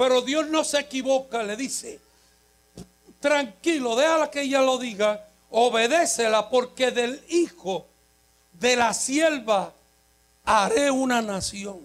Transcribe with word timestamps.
Pero 0.00 0.22
Dios 0.22 0.48
no 0.48 0.64
se 0.64 0.80
equivoca, 0.80 1.42
le 1.42 1.58
dice, 1.58 2.00
tranquilo, 3.20 3.94
déjala 3.96 4.30
que 4.30 4.40
ella 4.40 4.62
lo 4.62 4.78
diga, 4.78 5.28
obedécela 5.50 6.48
porque 6.48 6.90
del 6.90 7.22
hijo 7.28 7.84
de 8.54 8.76
la 8.76 8.94
sierva 8.94 9.74
haré 10.46 10.90
una 10.90 11.20
nación, 11.20 11.80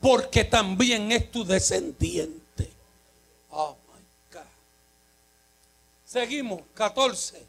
porque 0.00 0.44
también 0.44 1.12
es 1.12 1.30
tu 1.30 1.44
descendiente. 1.44 2.70
Oh 3.50 3.76
my 3.92 4.02
God. 4.32 4.46
Seguimos, 6.06 6.62
14. 6.72 7.44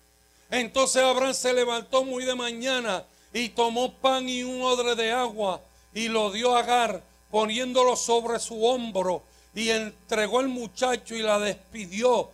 Entonces 0.49 1.01
Abraham 1.01 1.33
se 1.33 1.53
levantó 1.53 2.03
muy 2.03 2.25
de 2.25 2.35
mañana 2.35 3.05
y 3.31 3.47
tomó 3.47 3.93
pan 3.93 4.27
y 4.27 4.43
un 4.43 4.63
odre 4.63 4.95
de 4.95 5.13
agua 5.13 5.61
y 5.93 6.09
lo 6.09 6.29
dio 6.29 6.57
a 6.57 6.59
Agar, 6.59 7.01
poniéndolo 7.31 7.95
sobre 7.95 8.37
su 8.37 8.65
hombro 8.65 9.23
y 9.53 9.69
entregó 9.69 10.41
el 10.41 10.47
muchacho 10.47 11.15
y 11.15 11.21
la 11.21 11.39
despidió. 11.39 12.29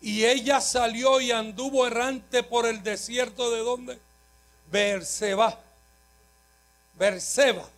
Y 0.00 0.24
ella 0.24 0.60
salió 0.60 1.20
y 1.20 1.30
anduvo 1.30 1.86
errante 1.86 2.42
por 2.42 2.66
el 2.66 2.82
desierto 2.82 3.50
de 3.50 3.60
donde? 3.60 3.98
Berseba. 4.70 5.58
Berseba. 6.98 7.68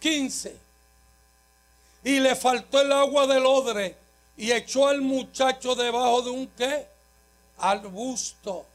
15. 0.00 0.56
Y 2.04 2.20
le 2.20 2.36
faltó 2.36 2.80
el 2.80 2.92
agua 2.92 3.26
del 3.26 3.46
odre 3.46 3.96
y 4.36 4.52
echó 4.52 4.88
al 4.88 5.00
muchacho 5.00 5.74
debajo 5.74 6.22
de 6.22 6.30
un 6.30 6.46
qué? 6.48 6.86
Arbusto. 7.58 8.66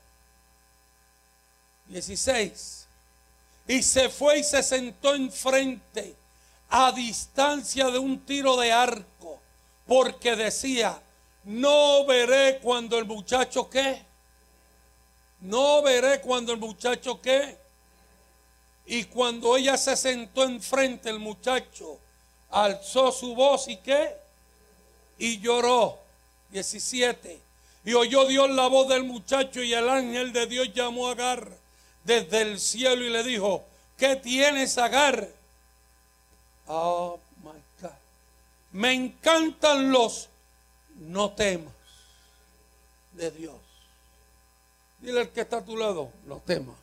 16. 1.89 2.85
Y 3.67 3.83
se 3.83 4.09
fue 4.09 4.39
y 4.39 4.43
se 4.43 4.63
sentó 4.63 5.13
enfrente 5.13 6.15
a 6.69 6.91
distancia 6.91 7.89
de 7.89 7.99
un 7.99 8.19
tiro 8.25 8.57
de 8.57 8.71
arco, 8.71 9.38
porque 9.89 10.35
decía, 10.35 11.01
no 11.45 12.05
veré 12.05 12.59
cuando 12.59 12.99
el 12.99 13.05
muchacho 13.05 13.67
qué. 13.71 13.99
No 15.41 15.81
veré 15.81 16.21
cuando 16.21 16.53
el 16.53 16.59
muchacho 16.59 17.19
qué. 17.19 17.57
Y 18.85 19.05
cuando 19.05 19.57
ella 19.57 19.77
se 19.77 19.97
sentó 19.97 20.43
enfrente, 20.43 21.09
el 21.09 21.17
muchacho 21.17 21.97
alzó 22.51 23.11
su 23.11 23.33
voz 23.33 23.67
y 23.67 23.77
qué. 23.77 24.15
Y 25.17 25.39
lloró. 25.39 25.97
17. 26.51 27.39
Y 27.85 27.93
oyó 27.93 28.25
Dios 28.27 28.47
la 28.51 28.67
voz 28.67 28.89
del 28.89 29.05
muchacho 29.05 29.63
y 29.63 29.73
el 29.73 29.89
ángel 29.89 30.31
de 30.33 30.45
Dios 30.45 30.71
llamó 30.71 31.07
a 31.07 31.13
Agar 31.13 31.49
desde 32.03 32.43
el 32.43 32.59
cielo 32.59 33.03
y 33.03 33.09
le 33.09 33.23
dijo, 33.23 33.63
¿qué 33.97 34.15
tienes 34.15 34.77
Agar? 34.77 35.29
God. 36.67 37.19
Me 38.71 38.93
encantan 38.93 39.91
los 39.91 40.29
no 40.95 41.31
temas 41.31 41.73
de 43.13 43.31
Dios. 43.31 43.55
Dile 44.99 45.21
al 45.21 45.29
que 45.29 45.41
está 45.41 45.57
a 45.57 45.65
tu 45.65 45.77
lado, 45.77 46.11
no 46.25 46.37
temas. 46.37 46.75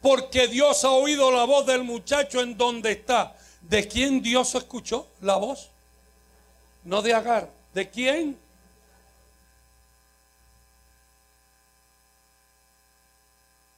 Porque 0.00 0.48
Dios 0.48 0.84
ha 0.84 0.90
oído 0.90 1.30
la 1.30 1.44
voz 1.44 1.66
del 1.66 1.84
muchacho 1.84 2.40
en 2.40 2.56
donde 2.56 2.92
está. 2.92 3.36
¿De 3.60 3.86
quién 3.86 4.22
Dios 4.22 4.54
escuchó 4.54 5.06
la 5.20 5.36
voz? 5.36 5.68
No 6.84 7.02
de 7.02 7.12
Agar. 7.12 7.50
¿De 7.74 7.88
quién? 7.88 8.38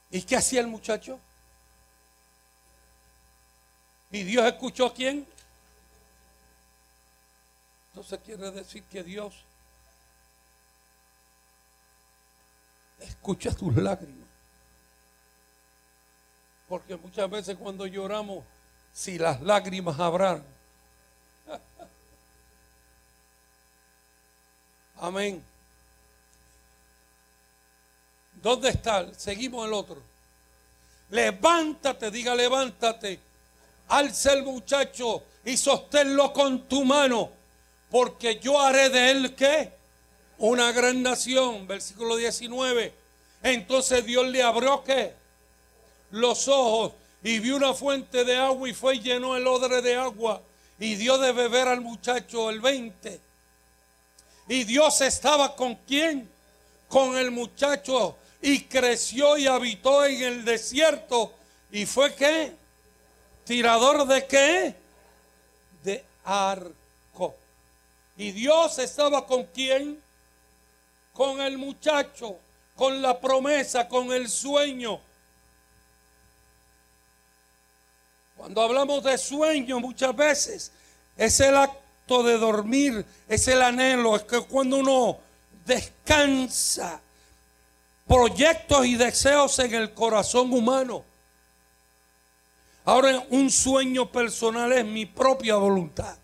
¿Y 0.09 0.21
qué 0.21 0.37
hacía 0.37 0.61
el 0.61 0.67
muchacho? 0.67 1.19
¿Y 4.13 4.23
Dios 4.23 4.45
escuchó 4.45 4.85
a 4.85 4.93
quién? 4.93 5.25
Entonces 7.89 8.19
quiere 8.23 8.51
decir 8.51 8.83
que 8.83 9.01
Dios 9.03 9.33
escucha 12.99 13.51
tus 13.55 13.75
lágrimas. 13.75 14.27
Porque 16.69 16.95
muchas 16.95 17.27
veces 17.27 17.57
cuando 17.57 17.87
lloramos, 17.87 18.45
si 18.93 19.17
las 19.17 19.41
lágrimas 19.41 19.99
habrán. 19.99 20.43
Amén. 24.97 25.43
¿Dónde 28.43 28.69
está? 28.69 29.11
Seguimos 29.15 29.65
el 29.65 29.73
otro. 29.73 29.99
Levántate, 31.09 32.11
diga 32.11 32.35
levántate. 32.35 33.32
Alza 33.87 34.33
el 34.33 34.43
muchacho 34.43 35.23
y 35.45 35.57
sosténlo 35.57 36.31
con 36.33 36.67
tu 36.67 36.83
mano, 36.83 37.29
porque 37.89 38.39
yo 38.39 38.59
haré 38.59 38.89
de 38.89 39.11
él 39.11 39.35
qué? 39.35 39.71
Una 40.39 40.71
gran 40.71 41.03
nación. 41.03 41.67
Versículo 41.67 42.15
19. 42.15 42.93
Entonces 43.43 44.05
Dios 44.05 44.25
le 44.27 44.41
abrió 44.41 44.83
qué? 44.83 45.13
Los 46.11 46.47
ojos 46.47 46.93
y 47.23 47.39
vio 47.39 47.55
una 47.55 47.73
fuente 47.73 48.23
de 48.23 48.37
agua 48.37 48.69
y 48.69 48.73
fue 48.73 48.95
y 48.95 49.01
llenó 49.01 49.35
el 49.35 49.47
odre 49.47 49.81
de 49.81 49.95
agua 49.95 50.41
y 50.79 50.95
dio 50.95 51.17
de 51.17 51.31
beber 51.31 51.67
al 51.67 51.81
muchacho 51.81 52.49
el 52.49 52.61
20. 52.61 53.19
Y 54.49 54.63
Dios 54.65 54.99
estaba 55.01 55.55
con 55.55 55.75
quién? 55.87 56.29
Con 56.89 57.17
el 57.17 57.31
muchacho 57.31 58.17
y 58.41 58.61
creció 58.61 59.37
y 59.37 59.47
habitó 59.47 60.05
en 60.05 60.21
el 60.21 60.45
desierto. 60.45 61.33
¿Y 61.71 61.85
fue 61.85 62.13
qué? 62.13 62.53
¿Tirador 63.45 64.07
de 64.07 64.25
qué? 64.25 64.75
De 65.83 66.03
arco. 66.23 67.35
¿Y 68.17 68.31
Dios 68.31 68.79
estaba 68.79 69.25
con 69.25 69.45
quién? 69.45 70.01
Con 71.13 71.41
el 71.41 71.57
muchacho, 71.57 72.37
con 72.75 73.01
la 73.01 73.19
promesa, 73.19 73.87
con 73.87 74.11
el 74.11 74.29
sueño. 74.29 74.99
Cuando 78.37 78.61
hablamos 78.61 79.03
de 79.03 79.17
sueño 79.17 79.79
muchas 79.79 80.15
veces 80.15 80.71
es 81.15 81.39
el 81.39 81.55
acto 81.55 82.23
de 82.23 82.37
dormir, 82.37 83.05
es 83.27 83.47
el 83.47 83.61
anhelo, 83.61 84.15
es 84.15 84.23
que 84.23 84.41
cuando 84.41 84.77
uno 84.77 85.17
descansa 85.65 86.99
proyectos 88.07 88.85
y 88.85 88.95
deseos 88.95 89.57
en 89.59 89.73
el 89.73 89.93
corazón 89.93 90.51
humano. 90.51 91.03
Ahora 92.85 93.25
un 93.29 93.49
sueño 93.49 94.11
personal 94.11 94.71
es 94.73 94.85
mi 94.85 95.05
propia 95.05 95.55
voluntad. 95.55 96.17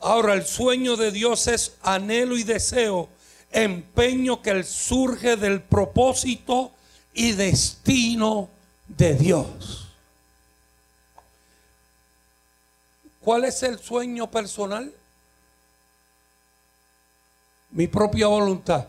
Ahora 0.00 0.34
el 0.34 0.44
sueño 0.44 0.96
de 0.96 1.12
Dios 1.12 1.46
es 1.46 1.76
anhelo 1.82 2.36
y 2.36 2.42
deseo, 2.42 3.08
empeño 3.50 4.42
que 4.42 4.62
surge 4.64 5.36
del 5.36 5.62
propósito 5.62 6.72
y 7.14 7.32
destino 7.32 8.50
de 8.88 9.14
Dios. 9.14 9.88
¿Cuál 13.20 13.44
es 13.44 13.62
el 13.62 13.78
sueño 13.78 14.30
personal? 14.30 14.92
Mi 17.70 17.86
propia 17.86 18.26
voluntad. 18.26 18.88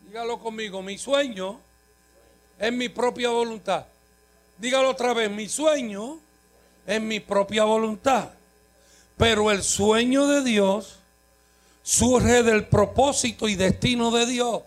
Dígalo 0.00 0.40
conmigo, 0.40 0.82
mi 0.82 0.98
sueño 0.98 1.60
es 2.58 2.72
mi 2.72 2.88
propia 2.88 3.30
voluntad. 3.30 3.84
Dígalo 4.58 4.90
otra 4.90 5.12
vez, 5.14 5.30
mi 5.30 5.48
sueño 5.48 6.18
es 6.86 7.00
mi 7.00 7.20
propia 7.20 7.64
voluntad. 7.64 8.30
Pero 9.16 9.50
el 9.50 9.62
sueño 9.62 10.26
de 10.26 10.42
Dios 10.42 10.96
surge 11.82 12.42
del 12.42 12.66
propósito 12.66 13.48
y 13.48 13.54
destino 13.54 14.10
de 14.10 14.26
Dios. 14.26 14.62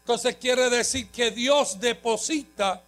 Entonces 0.00 0.36
quiere 0.36 0.68
decir 0.68 1.08
que 1.10 1.30
Dios 1.30 1.78
deposita 1.80 2.82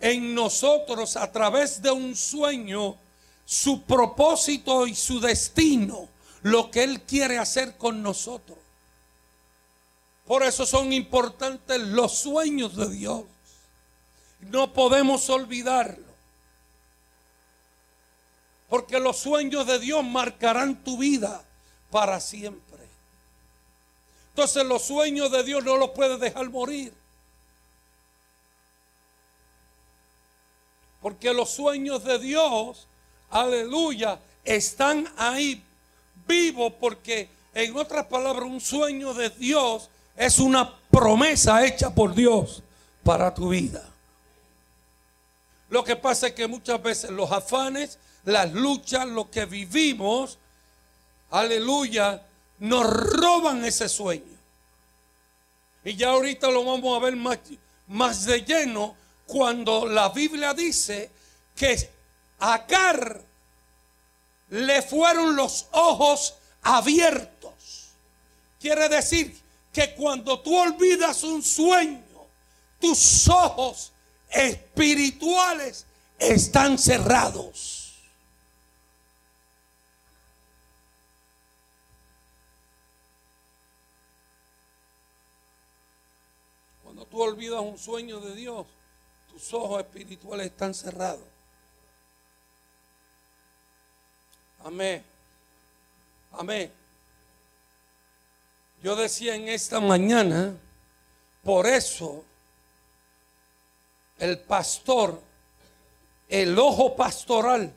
en 0.00 0.34
nosotros 0.34 1.16
a 1.16 1.30
través 1.30 1.80
de 1.80 1.90
un 1.90 2.16
sueño 2.16 2.96
su 3.44 3.82
propósito 3.82 4.86
y 4.86 4.94
su 4.94 5.20
destino 5.20 6.08
lo 6.42 6.70
que 6.70 6.82
Él 6.82 7.02
quiere 7.02 7.38
hacer 7.38 7.76
con 7.76 8.02
nosotros. 8.02 8.58
Por 10.26 10.42
eso 10.42 10.64
son 10.64 10.92
importantes 10.92 11.80
los 11.80 12.18
sueños 12.18 12.76
de 12.76 12.88
Dios. 12.88 13.24
No 14.40 14.72
podemos 14.72 15.28
olvidarlo. 15.28 16.04
Porque 18.68 18.98
los 18.98 19.18
sueños 19.18 19.66
de 19.66 19.78
Dios 19.78 20.02
marcarán 20.02 20.82
tu 20.82 20.98
vida 20.98 21.44
para 21.90 22.20
siempre. 22.20 22.64
Entonces 24.30 24.64
los 24.64 24.82
sueños 24.82 25.30
de 25.30 25.44
Dios 25.44 25.62
no 25.62 25.76
los 25.76 25.90
puedes 25.90 26.18
dejar 26.18 26.48
morir. 26.50 26.92
Porque 31.00 31.34
los 31.34 31.50
sueños 31.50 32.02
de 32.02 32.18
Dios, 32.18 32.86
aleluya, 33.30 34.18
están 34.42 35.12
ahí 35.18 35.62
vivo 36.26 36.70
porque, 36.70 37.28
en 37.52 37.76
otras 37.76 38.06
palabras, 38.06 38.46
un 38.46 38.60
sueño 38.60 39.12
de 39.12 39.28
Dios 39.28 39.90
es 40.16 40.38
una 40.38 40.72
promesa 40.90 41.64
hecha 41.64 41.90
por 41.90 42.14
Dios 42.14 42.62
para 43.02 43.34
tu 43.34 43.48
vida. 43.48 43.82
Lo 45.70 45.82
que 45.82 45.96
pasa 45.96 46.28
es 46.28 46.34
que 46.34 46.46
muchas 46.46 46.82
veces 46.82 47.10
los 47.10 47.30
afanes, 47.32 47.98
las 48.24 48.52
luchas, 48.52 49.06
lo 49.06 49.30
que 49.30 49.44
vivimos, 49.44 50.38
aleluya, 51.30 52.22
nos 52.60 52.86
roban 52.86 53.64
ese 53.64 53.88
sueño. 53.88 54.34
Y 55.84 55.96
ya 55.96 56.10
ahorita 56.10 56.50
lo 56.50 56.64
vamos 56.64 56.96
a 56.96 57.04
ver 57.04 57.16
más, 57.16 57.38
más 57.88 58.24
de 58.24 58.42
lleno 58.42 58.94
cuando 59.26 59.86
la 59.86 60.10
Biblia 60.10 60.54
dice 60.54 61.10
que 61.56 61.90
a 62.38 62.54
Agar 62.54 63.20
le 64.50 64.82
fueron 64.82 65.34
los 65.34 65.66
ojos 65.72 66.34
abiertos. 66.62 67.90
Quiere 68.60 68.88
decir 68.88 69.43
que 69.74 69.92
cuando 69.96 70.38
tú 70.38 70.56
olvidas 70.56 71.24
un 71.24 71.42
sueño, 71.42 72.00
tus 72.80 73.28
ojos 73.28 73.92
espirituales 74.30 75.84
están 76.16 76.78
cerrados. 76.78 77.92
Cuando 86.84 87.04
tú 87.06 87.20
olvidas 87.20 87.60
un 87.60 87.76
sueño 87.76 88.20
de 88.20 88.36
Dios, 88.36 88.68
tus 89.32 89.52
ojos 89.54 89.80
espirituales 89.80 90.46
están 90.46 90.72
cerrados. 90.72 91.26
Amén. 94.62 95.04
Amén. 96.30 96.83
Yo 98.84 98.94
decía 98.94 99.34
en 99.34 99.48
esta 99.48 99.80
mañana, 99.80 100.54
por 101.42 101.66
eso 101.66 102.22
el 104.18 104.38
pastor, 104.40 105.22
el 106.28 106.58
ojo 106.58 106.94
pastoral, 106.94 107.72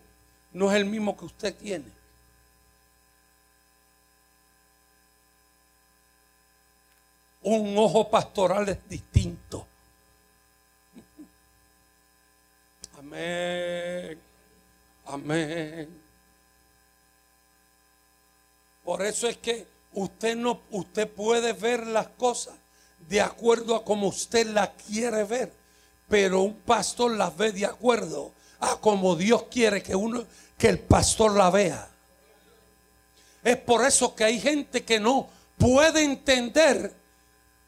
no 0.52 0.70
es 0.70 0.76
el 0.76 0.84
mismo 0.84 1.16
que 1.16 1.24
usted 1.24 1.56
tiene. 1.56 1.90
Un 7.44 7.78
ojo 7.78 8.10
pastoral 8.10 8.68
es 8.68 8.90
distinto. 8.90 9.66
Amén. 12.98 14.20
Amén. 15.06 16.02
Por 18.84 19.02
eso 19.04 19.30
es 19.30 19.38
que 19.38 19.77
usted 19.94 20.36
no 20.36 20.62
usted 20.72 21.10
puede 21.10 21.54
ver 21.54 21.88
las 21.88 22.08
cosas 22.08 22.56
de 23.08 23.22
acuerdo 23.22 23.76
a 23.76 23.84
como 23.86 24.08
usted 24.08 24.48
las 24.48 24.70
quiere 24.88 25.24
ver, 25.24 25.54
pero 26.08 26.42
un 26.42 26.56
pastor 26.56 27.12
las 27.12 27.36
ve 27.36 27.52
de 27.52 27.66
acuerdo 27.66 28.32
a 28.60 28.78
como 28.78 29.16
Dios 29.16 29.44
quiere 29.50 29.82
que 29.82 29.96
uno 29.96 30.26
que 30.58 30.70
el 30.70 30.80
pastor 30.80 31.36
la 31.36 31.50
vea. 31.50 31.90
Es 33.44 33.58
por 33.58 33.86
eso 33.86 34.16
que 34.16 34.24
hay 34.24 34.40
gente 34.40 34.84
que 34.84 35.00
no 35.00 35.30
puede 35.58 36.04
entender 36.04 36.94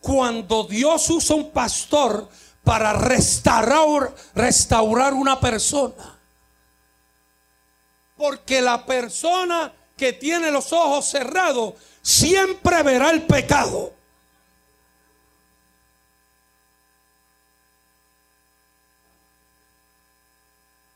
cuando 0.01 0.63
Dios 0.63 1.09
usa 1.09 1.35
un 1.35 1.51
pastor 1.51 2.27
para 2.63 2.93
restaurar, 2.93 4.13
restaurar 4.35 5.13
una 5.13 5.39
persona. 5.39 6.19
Porque 8.17 8.61
la 8.61 8.85
persona 8.85 9.73
que 9.99 10.13
tiene 10.13 10.49
los 10.49 10.71
ojos 10.71 11.09
cerrados 11.09 11.73
siempre 12.01 12.81
verá 12.83 13.09
el 13.09 13.23
pecado. 13.23 13.93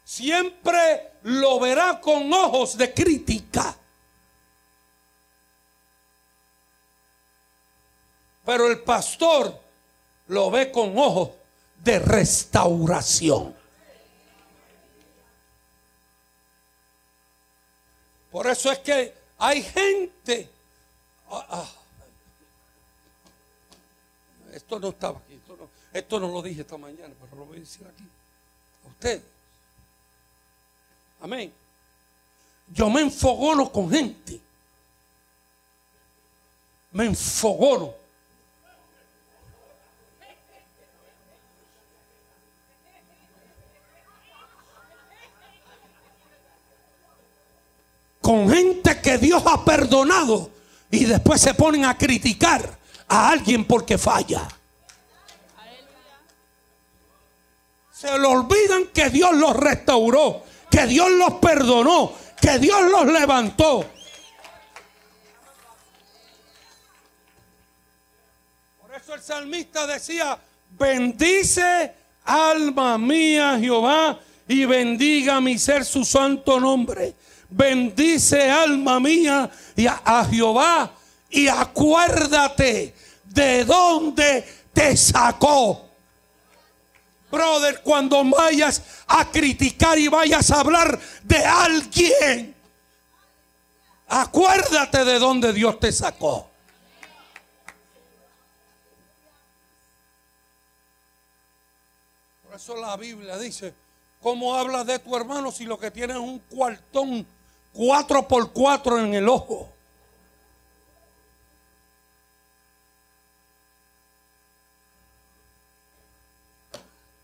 Siempre 0.06 1.12
lo 1.24 1.60
verá 1.60 2.00
con 2.00 2.32
ojos 2.32 2.78
de 2.78 2.94
crítica. 2.94 3.76
Pero 8.46 8.68
el 8.70 8.80
pastor 8.84 9.60
lo 10.28 10.50
ve 10.50 10.72
con 10.72 10.98
ojos 10.98 11.32
de 11.84 12.00
restauración. 12.00 13.63
Por 18.34 18.48
eso 18.48 18.72
es 18.72 18.80
que 18.80 19.14
hay 19.38 19.62
gente. 19.62 20.50
Ah, 21.30 21.46
ah. 21.52 21.70
esto 24.54 24.80
no 24.80 24.90
estaba 24.90 25.20
aquí. 25.20 25.36
Esto 25.36 25.56
no, 25.56 25.70
esto 25.94 26.20
no, 26.20 26.28
lo 26.30 26.42
dije 26.42 26.62
esta 26.62 26.76
mañana, 26.76 27.14
pero 27.22 27.38
lo 27.38 27.46
voy 27.46 27.58
a 27.58 27.60
decir 27.60 27.86
aquí. 27.86 28.04
A 28.86 28.88
ustedes. 28.88 29.22
Amén. 31.22 31.54
Yo 32.70 32.90
me 32.90 33.02
enfogono 33.02 33.72
con 33.72 33.92
gente. 33.92 34.42
Me 36.92 37.06
enfogono. 37.06 37.94
Con 48.34 48.50
gente 48.50 49.00
que 49.00 49.20
Dios 49.20 49.44
ha 49.46 49.64
perdonado 49.64 50.50
y 50.90 51.06
después 51.06 51.40
se 51.40 51.54
ponen 51.54 51.86
a 51.86 51.96
criticar 51.96 52.80
a 53.08 53.30
alguien 53.30 53.64
porque 53.64 54.00
falla. 54.00 54.48
Se 57.92 58.18
le 58.18 58.26
olvidan 58.26 58.88
que 58.88 59.12
Dios 59.12 59.34
los 59.34 59.56
restauró, 59.56 60.42
que 60.72 60.88
Dios 60.88 61.12
los 61.12 61.34
perdonó, 61.34 62.12
que 62.42 62.58
Dios 62.58 62.82
los 62.90 63.06
levantó. 63.06 63.86
Por 68.82 68.96
eso 68.96 69.14
el 69.14 69.22
salmista 69.22 69.86
decía, 69.86 70.40
bendice 70.72 71.94
alma 72.26 72.98
mía 72.98 73.60
Jehová 73.60 74.20
y 74.48 74.66
bendiga 74.66 75.40
mi 75.40 75.60
ser 75.60 75.86
su 75.86 76.04
santo 76.04 76.60
nombre. 76.60 77.14
Bendice 77.56 78.50
alma 78.50 79.00
mía 79.00 79.48
y 79.76 79.86
a, 79.86 80.28
Jehová 80.28 80.92
y 81.30 81.48
acuérdate 81.48 82.96
de 83.26 83.64
dónde 83.64 84.44
te 84.74 84.98
sacó. 84.98 85.88
Brother, 87.30 87.82
cuando 87.84 88.24
vayas 88.24 88.82
a 89.06 89.30
criticar 89.30 90.00
y 90.00 90.08
vayas 90.08 90.50
a 90.50 90.62
hablar 90.62 91.00
de 91.22 91.46
alguien, 91.46 92.56
acuérdate 94.08 95.06
de 95.06 95.20
dónde 95.20 95.54
Dios 95.54 95.80
te 95.80 95.92
sacó. 95.92 96.50
Por 102.48 102.56
eso 102.56 102.76
la 102.78 102.98
Biblia 102.98 103.38
dice, 103.38 103.76
¿cómo 104.24 104.56
hablas 104.56 104.88
de 104.88 104.98
tu 104.98 105.16
hermano 105.16 105.52
si 105.52 105.66
lo 105.66 105.78
que 105.78 105.92
tienes 105.92 106.16
es 106.16 106.22
un 106.24 106.40
cuartón 106.40 107.28
cuatro 107.74 108.28
por 108.28 108.52
cuatro 108.54 109.00
en 109.00 109.14
el 109.14 109.28
ojo. 109.28 109.70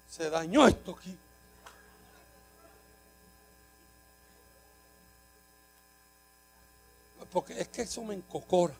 Se 0.09 0.29
dañó 0.29 0.67
esto 0.67 0.97
aquí. 0.99 1.17
Porque 7.31 7.61
es 7.61 7.67
que 7.67 7.83
eso 7.83 8.03
me 8.03 8.15
encocora. 8.15 8.73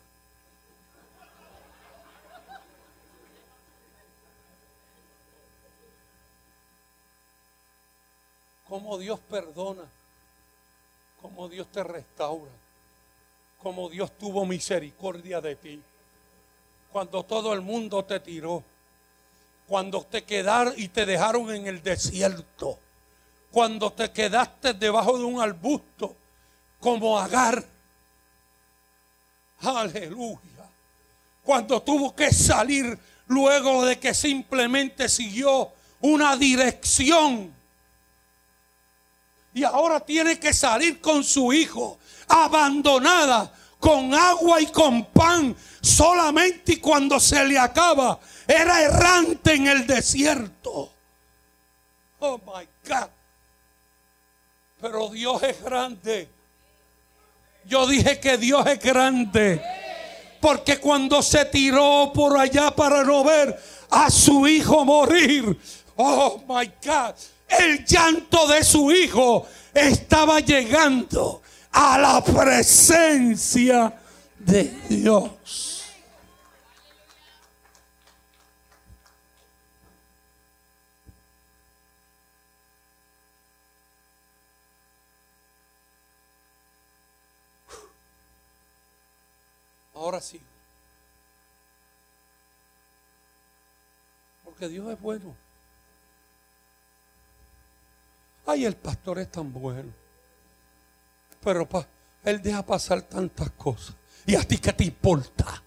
Cómo 8.67 8.97
Dios 8.97 9.19
perdona 9.19 9.83
como 11.21 11.49
Dios 11.49 11.67
te 11.71 11.83
restaura, 11.83 12.51
como 13.61 13.89
Dios 13.89 14.11
tuvo 14.17 14.45
misericordia 14.45 15.41
de 15.41 15.55
ti. 15.55 15.81
Cuando 16.91 17.23
todo 17.23 17.53
el 17.53 17.61
mundo 17.61 18.03
te 18.03 18.19
tiró, 18.19 18.63
cuando 19.67 20.03
te 20.03 20.23
quedaron 20.23 20.73
y 20.77 20.87
te 20.87 21.05
dejaron 21.05 21.53
en 21.53 21.67
el 21.67 21.83
desierto, 21.83 22.79
cuando 23.51 23.91
te 23.91 24.11
quedaste 24.11 24.73
debajo 24.73 25.17
de 25.17 25.23
un 25.23 25.41
arbusto 25.41 26.15
como 26.79 27.19
Agar. 27.19 27.63
Aleluya. 29.59 30.39
Cuando 31.43 31.81
tuvo 31.81 32.15
que 32.15 32.31
salir 32.31 32.97
luego 33.27 33.85
de 33.85 33.99
que 33.99 34.13
simplemente 34.13 35.09
siguió 35.09 35.71
una 36.01 36.35
dirección 36.35 37.53
y 39.53 39.63
ahora 39.63 39.99
tiene 39.99 40.39
que 40.39 40.53
salir 40.53 41.01
con 41.01 41.23
su 41.23 41.51
hijo, 41.51 41.97
abandonada, 42.27 43.51
con 43.79 44.13
agua 44.13 44.61
y 44.61 44.67
con 44.67 45.05
pan, 45.05 45.55
solamente 45.81 46.79
cuando 46.79 47.19
se 47.19 47.43
le 47.45 47.57
acaba, 47.57 48.19
era 48.47 48.81
errante 48.81 49.53
en 49.53 49.67
el 49.67 49.87
desierto. 49.87 50.91
Oh 52.19 52.37
my 52.39 52.67
God. 52.87 53.09
Pero 54.81 55.09
Dios 55.09 55.43
es 55.43 55.61
grande. 55.63 56.29
Yo 57.65 57.85
dije 57.87 58.19
que 58.19 58.37
Dios 58.37 58.65
es 58.67 58.79
grande. 58.79 59.61
Porque 60.41 60.79
cuando 60.79 61.21
se 61.21 61.45
tiró 61.45 62.11
por 62.13 62.37
allá 62.37 62.71
para 62.71 63.03
no 63.03 63.23
ver 63.23 63.57
a 63.89 64.09
su 64.09 64.47
hijo 64.47 64.85
morir, 64.85 65.57
oh 65.95 66.41
my 66.47 66.71
God, 66.83 67.15
el 67.49 67.85
llanto 67.85 68.47
de 68.47 68.63
su 68.63 68.91
hijo 68.91 69.47
estaba 69.73 70.39
llegando 70.39 71.41
a 71.71 71.97
la 71.97 72.23
presencia 72.23 73.93
de 74.39 74.63
Dios. 74.89 75.69
Ahora 89.93 90.21
sí. 90.21 90.41
Porque 94.45 94.69
Dios 94.69 94.89
es 94.91 94.99
bueno. 95.01 95.48
Ay, 98.49 98.65
el 98.65 98.75
pastor 98.75 99.19
es 99.19 99.31
tan 99.31 99.53
bueno. 99.53 99.93
Pero 101.43 101.69
pa, 101.69 101.85
él 102.23 102.41
deja 102.41 102.65
pasar 102.65 103.03
tantas 103.03 103.51
cosas. 103.51 103.93
¿Y 104.25 104.35
a 104.35 104.41
ti 104.41 104.57
qué 104.57 104.73
te 104.73 104.85
importa? 104.85 105.61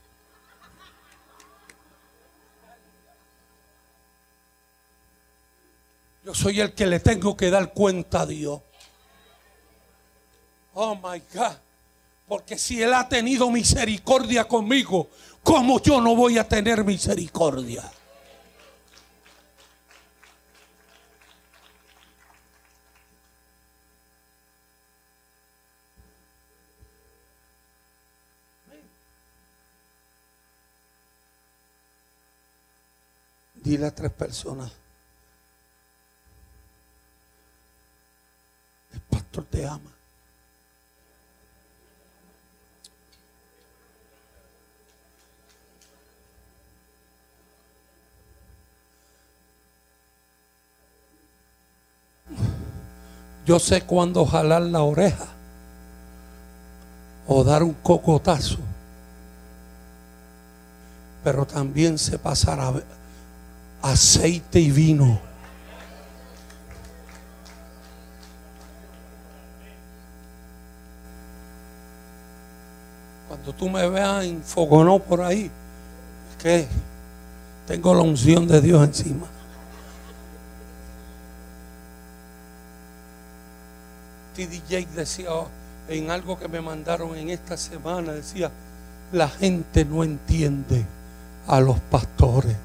Yo 6.25 6.35
soy 6.35 6.61
el 6.61 6.73
que 6.73 6.87
le 6.87 6.99
tengo 6.99 7.37
que 7.37 7.51
dar 7.51 7.73
cuenta 7.73 8.23
a 8.23 8.27
Dios. 8.27 8.61
Oh 10.75 10.97
my 10.97 11.23
God. 11.33 11.57
Porque 12.27 12.59
si 12.59 12.83
Él 12.83 12.95
ha 12.95 13.09
tenido 13.09 13.49
misericordia 13.49 14.49
conmigo, 14.49 15.09
¿cómo 15.45 15.81
yo 15.81 16.01
no 16.01 16.17
voy 16.17 16.37
a 16.37 16.49
tener 16.49 16.83
misericordia? 16.83 17.89
Dile 33.63 33.87
a 33.87 33.95
tres 33.95 34.11
personas. 34.11 34.73
El 38.93 39.01
pastor 39.01 39.45
te 39.45 39.67
ama. 39.67 39.91
Yo 53.45 53.59
sé 53.59 53.83
cuándo 53.83 54.25
jalar 54.25 54.63
la 54.63 54.83
oreja 54.83 55.27
o 57.27 57.43
dar 57.43 57.63
un 57.63 57.75
cocotazo, 57.75 58.59
pero 61.25 61.45
también 61.45 61.99
sé 61.99 62.19
pasar 62.19 62.61
a 62.61 62.73
aceite 63.83 64.61
y 64.61 64.71
vino. 64.71 65.21
Cuando 73.29 73.53
tú 73.53 73.69
me 73.69 73.89
veas 73.89 74.25
en 74.25 74.43
fogonó 74.43 74.99
por 74.99 75.21
ahí, 75.23 75.51
es 76.31 76.43
que 76.43 76.69
tengo 77.67 77.95
la 77.95 78.03
unción 78.03 78.47
de 78.47 78.61
Dios 78.61 78.85
encima. 78.85 79.27
TDJ 84.35 84.87
decía 84.95 85.31
en 85.89 86.11
algo 86.11 86.39
que 86.39 86.49
me 86.49 86.61
mandaron 86.61 87.17
en 87.17 87.31
esta 87.31 87.57
semana, 87.57 88.13
decía, 88.13 88.51
la 89.13 89.29
gente 89.29 89.85
no 89.85 90.05
entiende 90.05 90.87
a 91.47 91.61
los 91.61 91.79
pastores. 91.81 92.57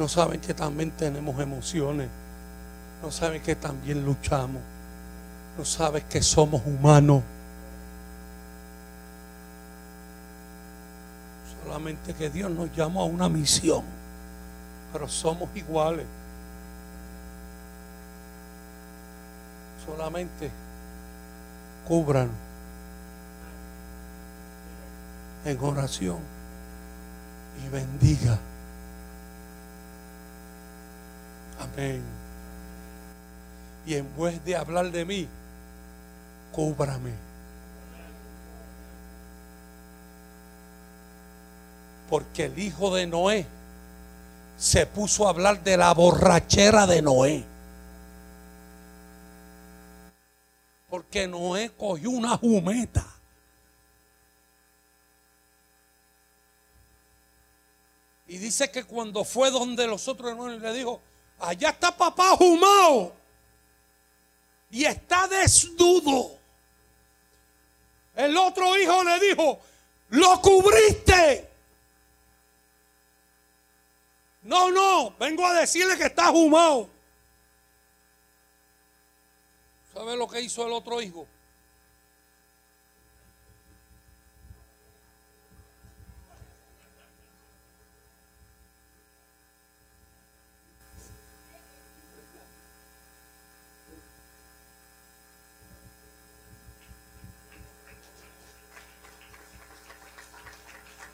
No 0.00 0.08
saben 0.08 0.40
que 0.40 0.54
también 0.54 0.92
tenemos 0.92 1.38
emociones. 1.38 2.08
No 3.02 3.10
saben 3.10 3.42
que 3.42 3.54
también 3.54 4.02
luchamos. 4.02 4.62
No 5.58 5.64
saben 5.66 6.02
que 6.08 6.22
somos 6.22 6.62
humanos. 6.64 7.22
Solamente 11.62 12.14
que 12.14 12.30
Dios 12.30 12.50
nos 12.50 12.74
llamó 12.74 13.02
a 13.02 13.04
una 13.04 13.28
misión. 13.28 13.82
Pero 14.90 15.06
somos 15.06 15.50
iguales. 15.54 16.06
Solamente 19.84 20.50
cubran 21.86 22.30
en 25.44 25.60
oración 25.60 26.20
y 27.62 27.68
bendiga. 27.68 28.38
Y 33.86 33.94
en 33.94 34.16
vez 34.16 34.44
de 34.44 34.56
hablar 34.56 34.90
de 34.90 35.04
mí, 35.04 35.28
cúbrame. 36.52 37.12
Porque 42.08 42.46
el 42.46 42.58
hijo 42.58 42.94
de 42.94 43.06
Noé 43.06 43.46
se 44.58 44.84
puso 44.84 45.26
a 45.26 45.30
hablar 45.30 45.62
de 45.62 45.76
la 45.76 45.94
borrachera 45.94 46.86
de 46.86 47.00
Noé. 47.02 47.44
Porque 50.88 51.26
Noé 51.28 51.70
cogió 51.70 52.10
una 52.10 52.36
jumeta. 52.36 53.06
Y 58.26 58.38
dice 58.38 58.70
que 58.70 58.84
cuando 58.84 59.24
fue 59.24 59.50
donde 59.50 59.86
los 59.86 60.06
otros 60.06 60.30
hermanos 60.30 60.60
le 60.60 60.72
dijo, 60.72 61.00
allá 61.40 61.70
está 61.70 61.96
papá 61.96 62.36
jumao. 62.36 63.14
Y 64.70 64.84
está 64.84 65.26
desnudo. 65.26 66.38
El 68.14 68.36
otro 68.36 68.76
hijo 68.76 69.02
le 69.02 69.18
dijo, 69.18 69.60
lo 70.10 70.40
cubriste. 70.40 71.48
No, 74.42 74.70
no, 74.70 75.14
vengo 75.18 75.46
a 75.46 75.54
decirle 75.54 75.96
que 75.96 76.04
está 76.04 76.26
jumao. 76.26 76.88
¿Sabe 79.92 80.16
lo 80.16 80.28
que 80.28 80.40
hizo 80.40 80.66
el 80.66 80.72
otro 80.72 81.02
hijo? 81.02 81.26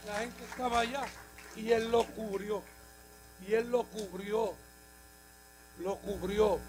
La 0.06 0.20
gente 0.20 0.44
estaba 0.44 0.80
allá 0.80 1.04
y 1.56 1.72
él 1.72 1.90
lo 1.90 2.04
cubrió. 2.04 2.62
Y 3.46 3.54
él 3.54 3.68
lo 3.70 3.82
cubrió. 3.84 4.54
Lo 5.80 5.96
cubrió. 5.96 6.60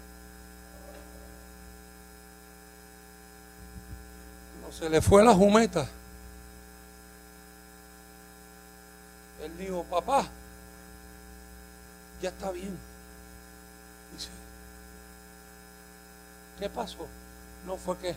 No 4.60 4.72
se 4.72 4.90
le 4.90 5.00
fue 5.00 5.24
la 5.24 5.34
jumeta. 5.34 5.88
Él 9.40 9.56
dijo, 9.56 9.84
papá, 9.84 10.26
ya 12.20 12.30
está 12.30 12.50
bien. 12.50 12.76
Dice, 14.12 14.30
¿qué 16.58 16.68
pasó? 16.68 17.06
No 17.64 17.76
fue 17.76 17.96
que 17.98 18.16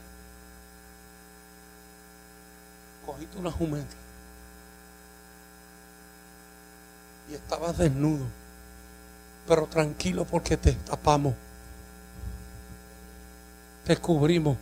cogiste 3.05 3.37
una 3.37 3.51
jumeta 3.51 3.95
y 7.31 7.35
estabas 7.35 7.77
desnudo, 7.77 8.25
pero 9.47 9.65
tranquilo 9.67 10.25
porque 10.25 10.57
te 10.57 10.73
tapamos, 10.73 11.33
te 13.85 13.95
cubrimos. 13.97 14.57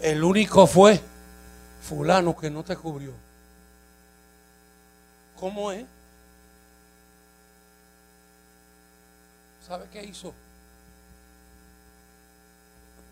El 0.00 0.22
único 0.22 0.66
fue 0.66 1.00
fulano 1.80 2.36
que 2.36 2.50
no 2.50 2.62
te 2.62 2.76
cubrió. 2.76 3.12
¿Cómo 5.38 5.72
es? 5.72 5.84
¿Sabe 9.66 9.86
qué 9.92 10.04
hizo? 10.04 10.34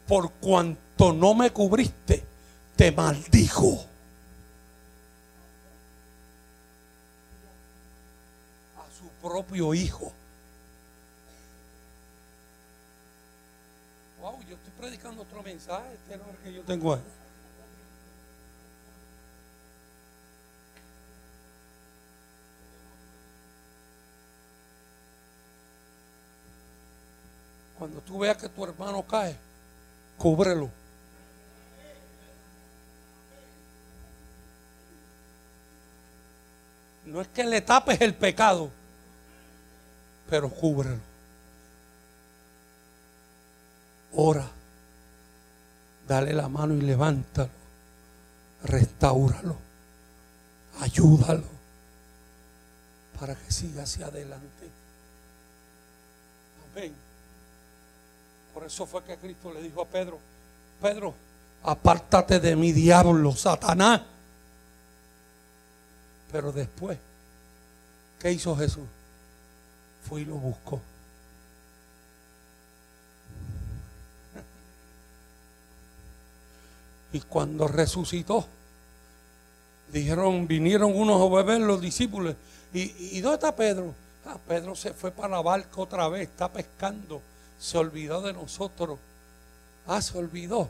Por 0.07 0.31
cuanto 0.33 1.13
no 1.13 1.35
me 1.35 1.51
cubriste, 1.51 2.25
te 2.77 2.93
maldijo. 2.93 3.85
A 8.77 8.85
su 8.99 9.09
propio 9.43 9.73
hijo. 9.73 10.13
Wow, 14.21 14.39
yo 14.43 14.55
estoy 14.55 14.73
predicando 14.79 15.23
otro 15.23 15.43
mensaje, 15.43 15.95
este 15.95 16.21
que 16.45 16.53
yo 16.53 16.63
tengo. 16.63 16.99
Cuando 27.79 28.01
tú 28.03 28.19
veas 28.19 28.37
que 28.37 28.49
tu 28.51 28.63
hermano 28.63 29.03
cae, 29.03 29.35
cúbrelo. 30.19 30.69
No 37.07 37.23
es 37.23 37.29
que 37.29 37.43
le 37.43 37.63
tapes 37.63 37.99
el 38.03 38.15
pecado, 38.15 38.71
pero 40.31 40.49
cúbrelo. 40.49 41.01
Ora, 44.15 44.49
dale 46.07 46.33
la 46.33 46.49
mano 46.49 46.75
y 46.75 46.81
levántalo, 46.81 47.51
restauralo, 48.65 49.57
ayúdalo 50.81 51.45
para 53.19 53.35
que 53.35 53.53
siga 53.53 53.83
hacia 53.83 54.07
adelante. 54.07 54.71
Amén. 56.73 56.95
Por 58.55 58.65
eso 58.65 58.87
fue 58.87 59.03
que 59.05 59.17
Cristo 59.17 59.53
le 59.53 59.63
dijo 59.63 59.83
a 59.83 59.87
Pedro, 59.87 60.19
Pedro, 60.81 61.15
apártate 61.65 62.39
de 62.41 62.57
mi 62.57 62.73
diablo, 62.73 63.33
Satanás. 63.33 64.03
Pero 66.33 66.53
después, 66.53 66.99
¿qué 68.21 68.33
hizo 68.33 68.57
Jesús? 68.57 68.87
Fue 70.09 70.23
y 70.23 70.25
lo 70.25 70.37
buscó. 70.37 70.81
Y 77.13 77.21
cuando 77.21 77.67
resucitó, 77.67 78.47
dijeron, 79.93 80.47
vinieron 80.47 80.95
unos 80.95 81.21
a 81.21 81.35
beber 81.35 81.61
los 81.61 81.81
discípulos. 81.81 82.37
¿Y, 82.73 83.17
¿Y 83.17 83.21
dónde 83.21 83.35
está 83.35 83.55
Pedro? 83.55 83.95
Ah, 84.25 84.39
Pedro 84.47 84.77
se 84.77 84.95
fue 84.95 85.11
para 85.11 85.29
la 85.29 85.43
barca 85.43 85.81
otra 85.81 86.09
vez, 86.09 86.29
está 86.29 86.49
pescando 86.49 87.21
se 87.61 87.77
olvidó 87.77 88.23
de 88.23 88.33
nosotros. 88.33 88.99
Ah, 89.87 90.01
se 90.01 90.17
olvidó. 90.17 90.69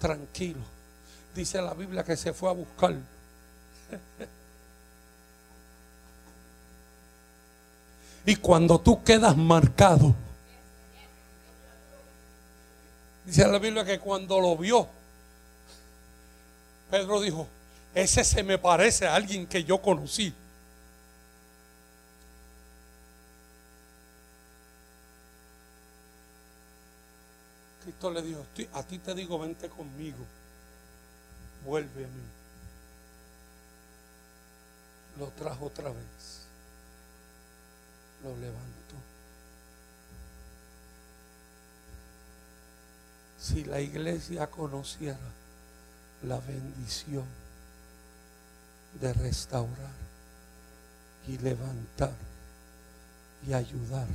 Tranquilo. 0.00 0.60
Dice 1.34 1.62
la 1.62 1.72
Biblia 1.72 2.02
que 2.02 2.16
se 2.16 2.32
fue 2.32 2.50
a 2.50 2.52
buscar. 2.52 2.94
y 8.26 8.34
cuando 8.36 8.80
tú 8.80 9.04
quedas 9.04 9.36
marcado, 9.36 10.12
dice 13.24 13.46
la 13.46 13.60
Biblia 13.60 13.84
que 13.84 14.00
cuando 14.00 14.40
lo 14.40 14.56
vio, 14.56 14.88
Pedro 16.90 17.20
dijo, 17.20 17.46
ese 17.94 18.24
se 18.24 18.42
me 18.42 18.58
parece 18.58 19.06
a 19.06 19.14
alguien 19.14 19.46
que 19.46 19.62
yo 19.62 19.80
conocí. 19.80 20.34
Cristo 27.84 28.10
le 28.10 28.22
dijo, 28.22 28.44
a 28.74 28.82
ti 28.82 28.98
te 28.98 29.14
digo, 29.14 29.38
vente 29.38 29.68
conmigo, 29.68 30.18
vuelve 31.64 32.04
a 32.04 32.08
mí. 32.08 32.22
Lo 35.20 35.28
trajo 35.28 35.66
otra 35.66 35.90
vez, 35.90 36.45
lo 38.26 38.36
levantó. 38.40 38.96
Si 43.38 43.64
la 43.64 43.80
iglesia 43.80 44.48
conociera 44.48 45.18
la 46.24 46.38
bendición 46.40 47.24
de 49.00 49.12
restaurar 49.12 49.94
y 51.28 51.38
levantar 51.38 52.14
y 53.46 53.52
ayudar 53.52 54.06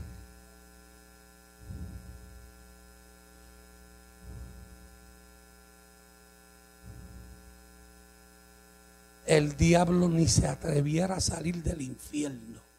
el 9.25 9.55
diablo 9.55 10.09
ni 10.09 10.27
se 10.27 10.45
atreviera 10.45 11.15
a 11.15 11.21
salir 11.21 11.63
del 11.63 11.81
infierno. 11.81 12.70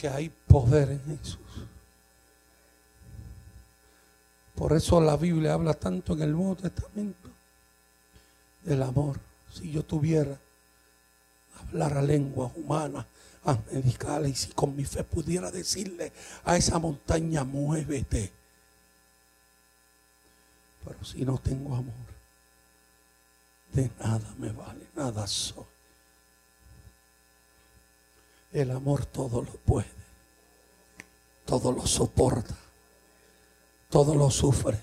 Porque 0.00 0.16
hay 0.16 0.30
poder 0.30 0.92
en 0.92 1.18
Jesús. 1.18 1.38
Por 4.54 4.72
eso 4.72 4.98
la 4.98 5.14
Biblia 5.18 5.52
habla 5.52 5.74
tanto 5.74 6.14
en 6.14 6.22
el 6.22 6.32
Nuevo 6.32 6.56
Testamento 6.56 7.28
del 8.62 8.82
amor. 8.82 9.20
Si 9.52 9.70
yo 9.70 9.82
tuviera 9.82 10.38
hablar 11.66 11.98
a 11.98 12.02
lenguas 12.02 12.50
humanas, 12.56 13.04
angelicales, 13.44 14.30
y 14.30 14.34
si 14.34 14.52
con 14.52 14.74
mi 14.74 14.86
fe 14.86 15.04
pudiera 15.04 15.50
decirle 15.50 16.12
a 16.44 16.56
esa 16.56 16.78
montaña, 16.78 17.44
muévete 17.44 18.32
pero 20.82 21.04
si 21.04 21.26
no 21.26 21.36
tengo 21.36 21.76
amor, 21.76 21.92
de 23.74 23.90
nada 23.98 24.34
me 24.38 24.50
vale, 24.50 24.86
nada 24.96 25.26
soy. 25.26 25.69
El 28.52 28.70
amor 28.72 29.06
todo 29.06 29.42
lo 29.42 29.52
puede, 29.52 29.88
todo 31.46 31.70
lo 31.72 31.86
soporta, 31.86 32.56
todo 33.88 34.14
lo 34.14 34.30
sufre. 34.30 34.80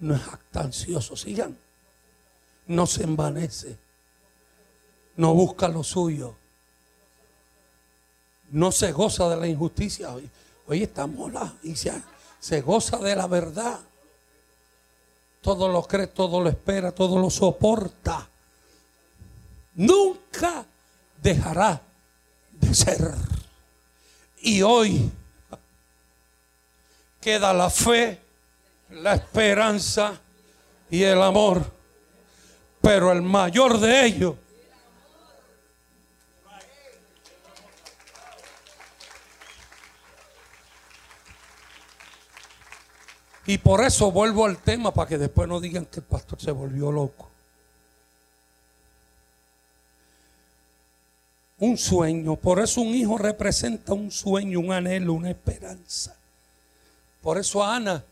No 0.00 0.14
es 0.14 0.22
actancioso, 0.22 1.16
sigan. 1.16 1.56
No 2.66 2.86
se 2.86 3.04
envanece, 3.04 3.78
no 5.16 5.32
busca 5.32 5.68
lo 5.68 5.82
suyo, 5.82 6.36
no 8.50 8.72
se 8.72 8.92
goza 8.92 9.28
de 9.28 9.36
la 9.36 9.46
injusticia. 9.46 10.10
Hoy, 10.66 10.82
estamos 10.82 11.32
la 11.32 11.54
y 11.62 11.76
se, 11.76 11.92
se 12.38 12.60
goza 12.60 12.98
de 12.98 13.16
la 13.16 13.26
verdad. 13.26 13.80
Todo 15.40 15.68
lo 15.68 15.82
cree, 15.82 16.08
todo 16.08 16.40
lo 16.42 16.48
espera, 16.48 16.92
todo 16.92 17.18
lo 17.18 17.30
soporta. 17.30 18.28
Nunca 19.78 20.66
dejará 21.22 21.80
de 22.52 22.74
ser. 22.74 23.14
Y 24.40 24.60
hoy 24.60 25.08
queda 27.20 27.52
la 27.52 27.70
fe, 27.70 28.20
la 28.90 29.14
esperanza 29.14 30.20
y 30.90 31.04
el 31.04 31.22
amor. 31.22 31.64
Pero 32.82 33.12
el 33.12 33.22
mayor 33.22 33.78
de 33.78 34.04
ellos 34.04 34.34
Y 43.46 43.56
por 43.56 43.82
eso 43.82 44.12
vuelvo 44.12 44.44
al 44.44 44.58
tema 44.58 44.92
para 44.92 45.08
que 45.08 45.16
después 45.16 45.48
no 45.48 45.58
digan 45.58 45.86
que 45.86 46.00
el 46.00 46.06
pastor 46.06 46.38
se 46.38 46.50
volvió 46.50 46.92
loco. 46.92 47.30
Un 51.60 51.76
sueño, 51.76 52.36
por 52.36 52.60
eso 52.60 52.80
un 52.80 52.94
hijo 52.94 53.18
representa 53.18 53.92
un 53.92 54.10
sueño, 54.10 54.60
un 54.60 54.72
anhelo, 54.72 55.14
una 55.14 55.30
esperanza. 55.30 56.16
Por 57.20 57.36
eso 57.36 57.64
Ana 57.64 58.04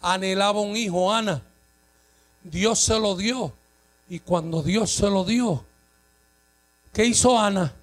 anhelaba 0.00 0.60
un 0.60 0.76
hijo, 0.76 1.12
Ana. 1.12 1.42
Dios 2.42 2.80
se 2.80 2.98
lo 2.98 3.16
dio. 3.16 3.52
Y 4.08 4.20
cuando 4.20 4.62
Dios 4.62 4.92
se 4.92 5.08
lo 5.08 5.24
dio, 5.24 5.64
¿qué 6.92 7.04
hizo 7.04 7.38
Ana? 7.38 7.74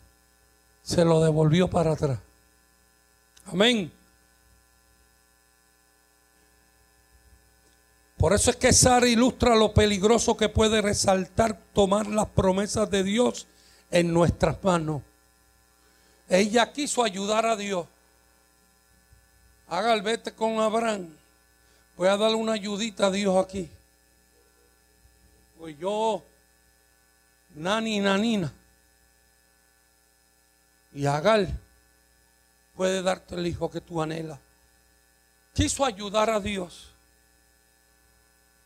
Se 0.84 1.04
lo 1.04 1.22
devolvió 1.22 1.70
para 1.70 1.94
atrás. 1.94 2.20
Amén. 3.46 3.92
Por 8.18 8.32
eso 8.32 8.52
es 8.52 8.56
que 8.56 8.72
Sara 8.72 9.08
ilustra 9.08 9.56
lo 9.56 9.74
peligroso 9.74 10.38
que 10.38 10.48
puede 10.48 10.82
resaltar 10.82 11.60
tomar 11.74 12.08
las 12.08 12.28
promesas 12.28 12.90
de 12.90 13.04
Dios 13.04 13.48
en 13.94 14.12
nuestras 14.12 14.62
manos. 14.64 15.04
Ella 16.28 16.74
quiso 16.74 17.04
ayudar 17.04 17.46
a 17.46 17.56
Dios. 17.56 17.86
Haga 19.68 19.96
vete 20.02 20.34
con 20.34 20.60
Abraham. 20.60 21.16
Voy 21.96 22.08
a 22.08 22.18
darle 22.18 22.36
una 22.36 22.54
ayudita 22.54 23.08
a 23.08 23.12
Dios 23.12 23.38
aquí. 23.38 23.70
Pues 25.60 25.78
yo 25.78 26.24
nani, 27.54 28.00
nanina. 28.00 28.52
Y 30.92 31.06
Agar 31.06 31.48
puede 32.76 33.04
darte 33.04 33.36
el 33.36 33.46
hijo 33.46 33.70
que 33.70 33.80
tú 33.80 34.02
anhelas. 34.02 34.40
Quiso 35.54 35.86
ayudar 35.86 36.32
a 36.32 36.40
Dios. 36.40 36.90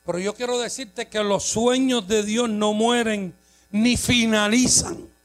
Pero 0.05 0.19
yo 0.19 0.33
quiero 0.33 0.57
decirte 0.57 1.09
que 1.09 1.21
los 1.21 1.43
sueños 1.43 2.07
de 2.07 2.23
Dios 2.23 2.49
no 2.49 2.71
mueren 2.71 3.35
ni 3.71 3.97
finalizan. 3.97 5.16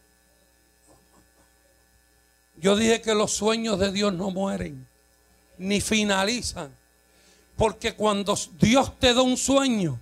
Yo 2.62 2.76
dije 2.76 3.02
que 3.02 3.12
los 3.12 3.32
sueños 3.32 3.76
de 3.80 3.90
Dios 3.90 4.14
no 4.14 4.30
mueren 4.30 4.86
ni 5.58 5.80
finalizan. 5.80 6.72
Porque 7.56 7.94
cuando 7.94 8.38
Dios 8.52 8.98
te 9.00 9.12
da 9.12 9.20
un 9.20 9.36
sueño 9.36 9.98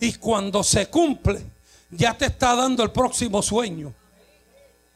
y 0.00 0.14
cuando 0.14 0.64
se 0.64 0.88
cumple, 0.88 1.44
ya 1.90 2.16
te 2.16 2.26
está 2.26 2.56
dando 2.56 2.82
el 2.82 2.90
próximo 2.90 3.42
sueño. 3.42 3.92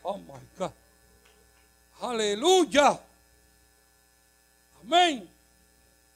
Oh 0.02 0.16
my 0.16 0.40
God. 0.58 0.70
Aleluya. 2.00 2.98
Amén. 4.82 5.28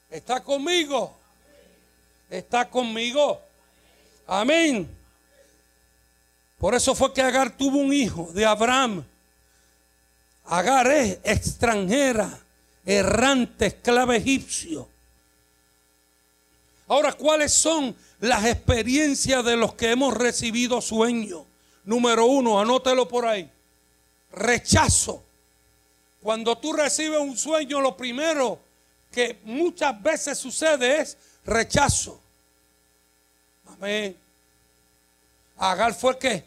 Está 0.09 0.43
conmigo. 0.43 1.15
Está 2.31 2.67
conmigo. 2.67 3.39
Amén. 4.25 4.89
Por 6.57 6.73
eso 6.73 6.95
fue 6.95 7.13
que 7.13 7.21
Agar 7.21 7.55
tuvo 7.55 7.77
un 7.77 7.93
hijo 7.93 8.29
de 8.33 8.43
Abraham. 8.43 9.03
Agar 10.49 10.87
es 10.87 11.19
extranjera, 11.23 12.27
errante, 12.83 13.67
esclava 13.67 14.15
egipcio. 14.15 14.87
Ahora, 16.87 17.13
¿cuáles 17.13 17.53
son 17.53 17.95
las 18.19 18.43
experiencias 18.45 19.45
de 19.45 19.55
los 19.55 19.75
que 19.75 19.91
hemos 19.91 20.11
recibido 20.15 20.81
sueños? 20.81 21.43
Número 21.83 22.25
uno, 22.25 22.59
anótelo 22.59 23.07
por 23.07 23.27
ahí. 23.27 23.47
Rechazo. 24.31 25.23
Cuando 26.19 26.57
tú 26.57 26.73
recibes 26.73 27.19
un 27.19 27.37
sueño, 27.37 27.79
lo 27.79 27.95
primero 27.95 28.59
que 29.11 29.37
muchas 29.43 30.01
veces 30.01 30.39
sucede 30.39 31.01
es 31.01 31.15
rechazo. 31.45 32.19
Amén. 33.67 34.17
Agar 35.57 35.93
fue 35.93 36.17
que 36.17 36.43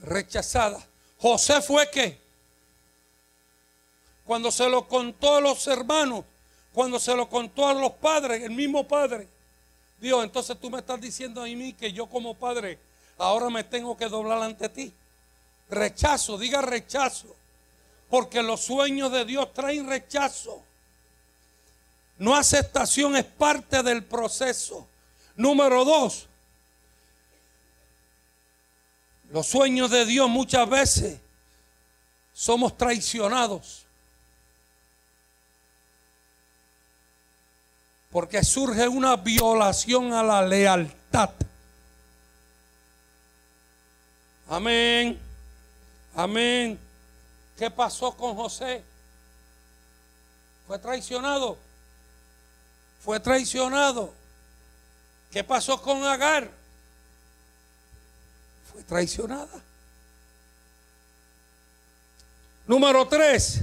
rechazada. 0.00 0.86
José 1.18 1.62
fue 1.62 1.90
que 1.90 2.25
cuando 4.26 4.50
se 4.50 4.68
lo 4.68 4.86
contó 4.88 5.36
a 5.36 5.40
los 5.40 5.66
hermanos, 5.68 6.24
cuando 6.74 6.98
se 6.98 7.14
lo 7.14 7.28
contó 7.28 7.68
a 7.68 7.74
los 7.74 7.92
padres, 7.92 8.42
el 8.42 8.50
mismo 8.50 8.86
padre, 8.86 9.28
Dios, 10.00 10.22
entonces 10.24 10.58
tú 10.60 10.68
me 10.68 10.78
estás 10.78 11.00
diciendo 11.00 11.40
a 11.42 11.46
mí 11.46 11.72
que 11.72 11.92
yo 11.92 12.06
como 12.06 12.34
padre 12.34 12.78
ahora 13.16 13.48
me 13.48 13.64
tengo 13.64 13.96
que 13.96 14.08
doblar 14.08 14.42
ante 14.42 14.68
ti. 14.68 14.92
Rechazo, 15.70 16.36
diga 16.36 16.60
rechazo. 16.60 17.34
Porque 18.10 18.42
los 18.42 18.60
sueños 18.60 19.10
de 19.10 19.24
Dios 19.24 19.52
traen 19.54 19.88
rechazo. 19.88 20.62
No 22.18 22.36
aceptación 22.36 23.16
es 23.16 23.24
parte 23.24 23.82
del 23.82 24.04
proceso. 24.04 24.86
Número 25.34 25.84
dos, 25.84 26.26
los 29.30 29.46
sueños 29.46 29.90
de 29.90 30.06
Dios 30.06 30.28
muchas 30.28 30.68
veces 30.68 31.18
somos 32.32 32.76
traicionados. 32.76 33.85
Porque 38.16 38.42
surge 38.42 38.88
una 38.88 39.14
violación 39.16 40.14
a 40.14 40.22
la 40.22 40.40
lealtad. 40.40 41.28
Amén. 44.48 45.20
Amén. 46.14 46.78
¿Qué 47.58 47.70
pasó 47.70 48.16
con 48.16 48.34
José? 48.34 48.82
Fue 50.66 50.78
traicionado. 50.78 51.58
Fue 53.04 53.20
traicionado. 53.20 54.14
¿Qué 55.30 55.44
pasó 55.44 55.82
con 55.82 56.02
Agar? 56.02 56.50
Fue 58.72 58.82
traicionada. 58.84 59.60
Número 62.66 63.06
tres 63.08 63.60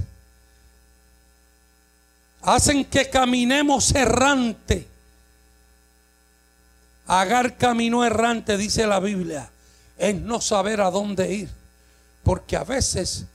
hacen 2.44 2.84
que 2.84 3.10
caminemos 3.10 3.94
errante. 3.94 4.88
Agar 7.06 7.56
caminó 7.56 8.04
errante, 8.04 8.56
dice 8.56 8.86
la 8.86 9.00
Biblia, 9.00 9.50
es 9.98 10.14
no 10.14 10.40
saber 10.40 10.80
a 10.80 10.90
dónde 10.90 11.32
ir. 11.32 11.50
Porque 12.22 12.56
a 12.56 12.64
veces, 12.64 13.26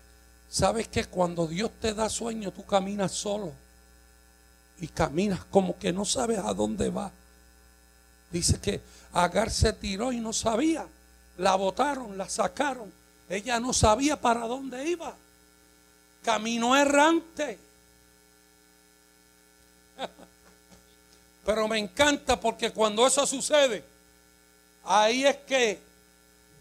sabes 0.50 0.88
que 0.88 1.06
cuando 1.06 1.45
Dios 1.45 1.72
te 1.80 1.93
da 1.93 2.10
sueño, 2.10 2.52
tú 2.52 2.65
caminas 2.65 3.12
solo. 3.12 3.52
Y 4.82 4.88
caminas 4.88 5.43
como 5.52 5.78
que 5.78 5.93
no 5.93 6.06
sabes 6.06 6.39
a 6.39 6.54
dónde 6.54 6.89
va. 6.89 7.12
Dice 8.32 8.60
que 8.60 8.82
Agar 9.13 9.50
se 9.50 9.74
tiró 9.74 10.12
y 10.12 10.19
no 10.19 10.34
sabía. 10.34 10.86
La 11.38 11.56
botaron, 11.56 12.17
la 12.17 12.30
sacaron. 12.30 12.91
Ella 13.30 13.60
no 13.60 13.74
sabía 13.74 14.19
para 14.19 14.41
dónde 14.41 14.88
iba. 14.88 15.15
Caminó 16.24 16.76
errante. 16.76 17.58
Pero 21.45 21.67
me 21.67 21.79
encanta 21.79 22.39
porque 22.39 22.71
cuando 22.71 23.07
eso 23.07 23.25
sucede, 23.25 23.83
ahí 24.83 25.25
es 25.25 25.38
que 25.47 25.79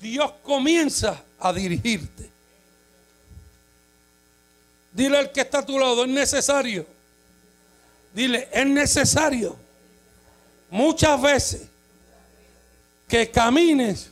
Dios 0.01 0.33
comienza 0.42 1.22
a 1.38 1.53
dirigirte. 1.53 2.31
Dile 4.92 5.18
al 5.18 5.33
que 5.33 5.42
está 5.42 5.59
a 5.59 5.66
tu 5.66 5.79
lado, 5.79 6.05
es 6.05 6.11
necesario. 6.11 6.87
Dile, 8.14 8.48
es 8.53 8.66
necesario 8.66 9.57
muchas 10.70 11.20
veces 11.20 11.62
que 13.07 13.31
camines 13.31 14.11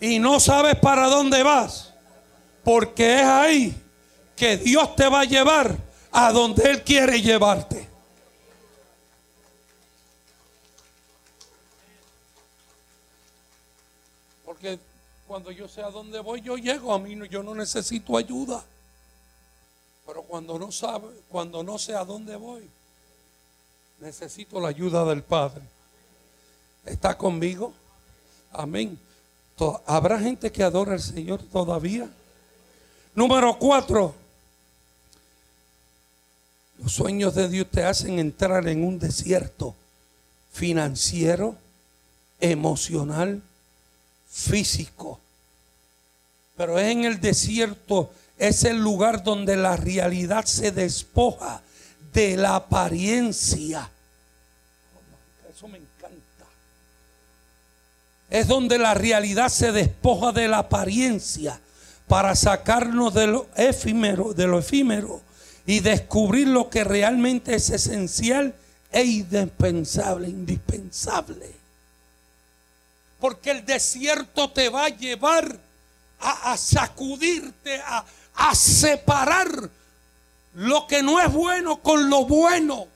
y 0.00 0.18
no 0.18 0.40
sabes 0.40 0.76
para 0.76 1.06
dónde 1.08 1.42
vas, 1.42 1.92
porque 2.64 3.20
es 3.20 3.26
ahí 3.26 3.74
que 4.36 4.56
Dios 4.56 4.96
te 4.96 5.08
va 5.08 5.20
a 5.20 5.24
llevar 5.24 5.76
a 6.10 6.32
donde 6.32 6.70
Él 6.70 6.82
quiere 6.82 7.20
llevarte. 7.20 7.89
Porque 14.60 14.78
cuando 15.26 15.50
yo 15.50 15.66
sé 15.68 15.82
a 15.82 15.90
dónde 15.90 16.20
voy, 16.20 16.42
yo 16.42 16.58
llego. 16.58 16.92
A 16.92 16.98
mí 16.98 17.16
yo 17.30 17.42
no 17.42 17.54
necesito 17.54 18.14
ayuda. 18.18 18.62
Pero 20.06 20.22
cuando 20.22 20.58
no 20.58 20.70
sabe, 20.70 21.08
cuando 21.30 21.62
no 21.62 21.78
sé 21.78 21.94
a 21.94 22.04
dónde 22.04 22.36
voy, 22.36 22.68
necesito 24.00 24.60
la 24.60 24.68
ayuda 24.68 25.06
del 25.06 25.22
Padre. 25.22 25.62
¿Está 26.84 27.16
conmigo? 27.16 27.72
Amén. 28.52 28.98
¿Habrá 29.86 30.18
gente 30.18 30.52
que 30.52 30.62
adora 30.62 30.92
al 30.92 31.00
Señor 31.00 31.42
todavía? 31.44 32.10
Número 33.14 33.58
cuatro. 33.58 34.14
Los 36.82 36.92
sueños 36.92 37.34
de 37.34 37.48
Dios 37.48 37.66
te 37.70 37.82
hacen 37.82 38.18
entrar 38.18 38.68
en 38.68 38.84
un 38.84 38.98
desierto 38.98 39.74
financiero, 40.52 41.56
emocional, 42.40 43.42
físico. 44.30 45.20
Pero 46.56 46.78
es 46.78 46.92
en 46.92 47.04
el 47.04 47.20
desierto, 47.20 48.12
es 48.38 48.64
el 48.64 48.78
lugar 48.78 49.22
donde 49.24 49.56
la 49.56 49.76
realidad 49.76 50.44
se 50.44 50.72
despoja 50.72 51.62
de 52.12 52.36
la 52.36 52.56
apariencia. 52.56 53.90
Eso 55.50 55.68
me 55.68 55.78
encanta. 55.78 56.46
Es 58.28 58.46
donde 58.46 58.78
la 58.78 58.94
realidad 58.94 59.48
se 59.48 59.72
despoja 59.72 60.32
de 60.32 60.48
la 60.48 60.58
apariencia 60.58 61.60
para 62.06 62.34
sacarnos 62.34 63.14
de 63.14 63.26
lo 63.26 63.46
efímero, 63.56 64.34
de 64.34 64.46
lo 64.46 64.58
efímero 64.58 65.20
y 65.66 65.80
descubrir 65.80 66.48
lo 66.48 66.68
que 66.68 66.84
realmente 66.84 67.54
es 67.54 67.70
esencial 67.70 68.54
e 68.90 69.04
indispensable, 69.04 70.28
indispensable. 70.28 71.59
Porque 73.20 73.50
el 73.50 73.64
desierto 73.64 74.50
te 74.50 74.68
va 74.68 74.86
a 74.86 74.88
llevar 74.88 75.58
a, 76.20 76.56
sacudirte, 76.56 77.80
a, 77.80 78.04
a 78.34 78.54
separar 78.54 79.70
lo 80.54 80.86
que 80.86 81.02
no 81.02 81.20
es 81.20 81.32
bueno 81.32 81.82
con 81.82 82.08
lo 82.08 82.24
bueno. 82.24 82.88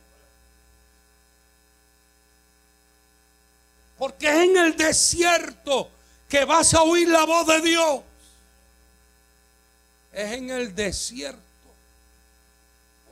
Porque 3.99 4.29
es 4.29 4.49
en 4.49 4.57
el 4.57 4.77
desierto 4.77 5.91
que 6.29 6.45
vas 6.45 6.75
a 6.75 6.83
oír 6.83 7.09
la 7.09 7.25
voz 7.25 7.47
de 7.47 7.61
Dios. 7.61 8.01
Es 10.13 10.33
en 10.33 10.51
el 10.51 10.75
desierto. 10.75 11.41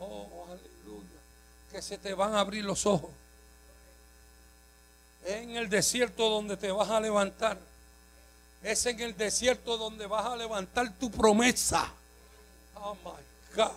Oh, 0.00 0.46
aleluya. 0.48 1.20
Que 1.70 1.82
se 1.82 1.98
te 1.98 2.14
van 2.14 2.34
a 2.34 2.40
abrir 2.40 2.64
los 2.64 2.86
ojos 2.86 3.10
en 5.32 5.56
el 5.56 5.68
desierto 5.68 6.28
donde 6.28 6.56
te 6.56 6.70
vas 6.70 6.90
a 6.90 7.00
levantar 7.00 7.58
Es 8.62 8.86
en 8.86 9.00
el 9.00 9.16
desierto 9.16 9.76
donde 9.76 10.06
vas 10.06 10.26
a 10.26 10.36
levantar 10.36 10.92
tu 10.98 11.10
promesa. 11.10 11.90
Oh 12.74 12.96
my 13.04 13.56
God. 13.56 13.72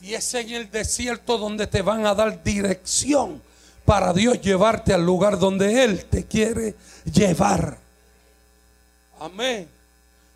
Y 0.00 0.14
es 0.14 0.34
en 0.34 0.50
el 0.50 0.70
desierto 0.70 1.38
donde 1.38 1.66
te 1.66 1.82
van 1.82 2.06
a 2.06 2.14
dar 2.14 2.42
dirección 2.42 3.42
para 3.84 4.12
Dios 4.12 4.40
llevarte 4.40 4.92
al 4.92 5.04
lugar 5.04 5.38
donde 5.38 5.84
Él 5.84 6.04
te 6.06 6.24
quiere 6.24 6.74
llevar. 7.04 7.78
Amén. 9.18 9.68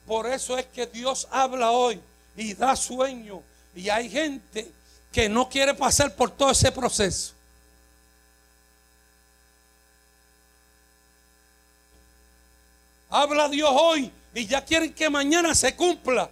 Por 0.06 0.26
eso 0.26 0.56
es 0.56 0.66
que 0.66 0.86
Dios 0.86 1.26
habla 1.30 1.72
hoy 1.72 2.00
y 2.36 2.54
da 2.54 2.76
sueño. 2.76 3.42
Y 3.74 3.88
hay 3.88 4.08
gente 4.08 4.70
que 5.12 5.28
no 5.28 5.48
quiere 5.48 5.74
pasar 5.74 6.14
por 6.14 6.30
todo 6.30 6.50
ese 6.50 6.70
proceso. 6.70 7.35
Habla 13.16 13.48
Dios 13.48 13.70
hoy 13.72 14.12
y 14.34 14.46
ya 14.46 14.62
quieren 14.62 14.92
que 14.92 15.08
mañana 15.08 15.54
se 15.54 15.74
cumpla. 15.74 16.28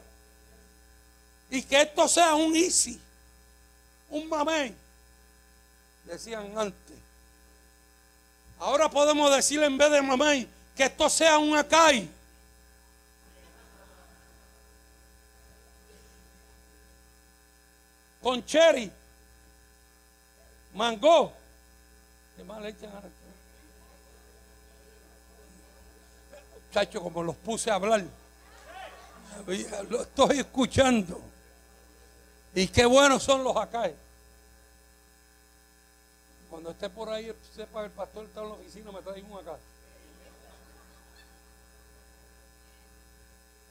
Y 1.49 1.63
que 1.63 1.81
esto 1.81 2.07
sea 2.07 2.35
un 2.35 2.55
easy, 2.55 3.01
un 4.11 4.29
mamey, 4.29 4.75
decían 6.05 6.53
antes. 6.59 6.97
Ahora 8.59 8.91
podemos 8.91 9.35
decir 9.35 9.63
en 9.63 9.79
vez 9.79 9.91
de 9.93 10.03
mamey 10.03 10.47
que 10.77 10.85
esto 10.85 11.09
sea 11.09 11.39
un 11.39 11.57
acai. 11.57 12.07
Con 18.21 18.45
cherry, 18.45 18.91
mango. 20.75 21.33
¿Qué 22.37 22.45
más 22.45 22.61
le 22.61 22.69
echan 22.69 22.91
Chacho, 26.75 27.01
como 27.01 27.23
los 27.23 27.37
puse 27.37 27.71
a 27.71 27.77
hablar. 27.77 28.03
Lo 29.89 30.03
estoy 30.03 30.41
escuchando. 30.41 31.21
Y 32.53 32.67
qué 32.67 32.85
buenos 32.85 33.23
son 33.23 33.45
los 33.45 33.57
acá. 33.57 33.89
Cuando 36.51 36.73
esté 36.73 36.91
por 36.91 37.11
ahí, 37.11 37.33
sepa 37.55 37.79
que 37.79 37.87
el 37.87 37.93
pastor 37.93 38.25
está 38.25 38.41
en 38.41 38.49
la 38.49 38.55
oficina, 38.55 38.91
me 38.91 39.03
trae 39.03 39.23
un 39.23 39.39
acá. 39.39 39.57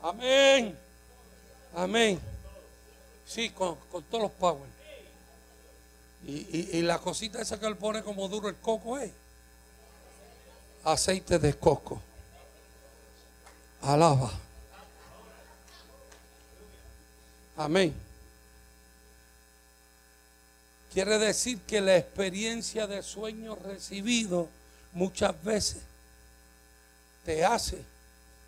Amén. 0.02 0.80
Amén. 1.76 2.22
Sí, 3.28 3.50
con, 3.50 3.78
todos 4.10 4.24
los 4.24 4.32
power. 4.32 4.70
Y, 6.26 6.78
y, 6.78 6.82
la 6.84 7.00
cosita 7.00 7.42
esa 7.42 7.60
que 7.60 7.66
él 7.66 7.76
pone 7.76 8.02
como 8.02 8.30
duro 8.30 8.48
el 8.48 8.56
coco 8.56 8.98
es 8.98 9.12
aceite 10.86 11.38
de 11.38 11.54
coco. 11.54 12.02
Alaba. 13.84 14.32
Amén. 17.58 17.94
Quiere 20.94 21.18
decir 21.18 21.60
que 21.62 21.82
la 21.82 21.98
experiencia 21.98 22.88
de 22.88 23.04
sueño 23.04 23.56
recibido 23.56 24.48
muchas 24.94 25.44
veces 25.44 25.82
te 27.26 27.44
hace, 27.44 27.84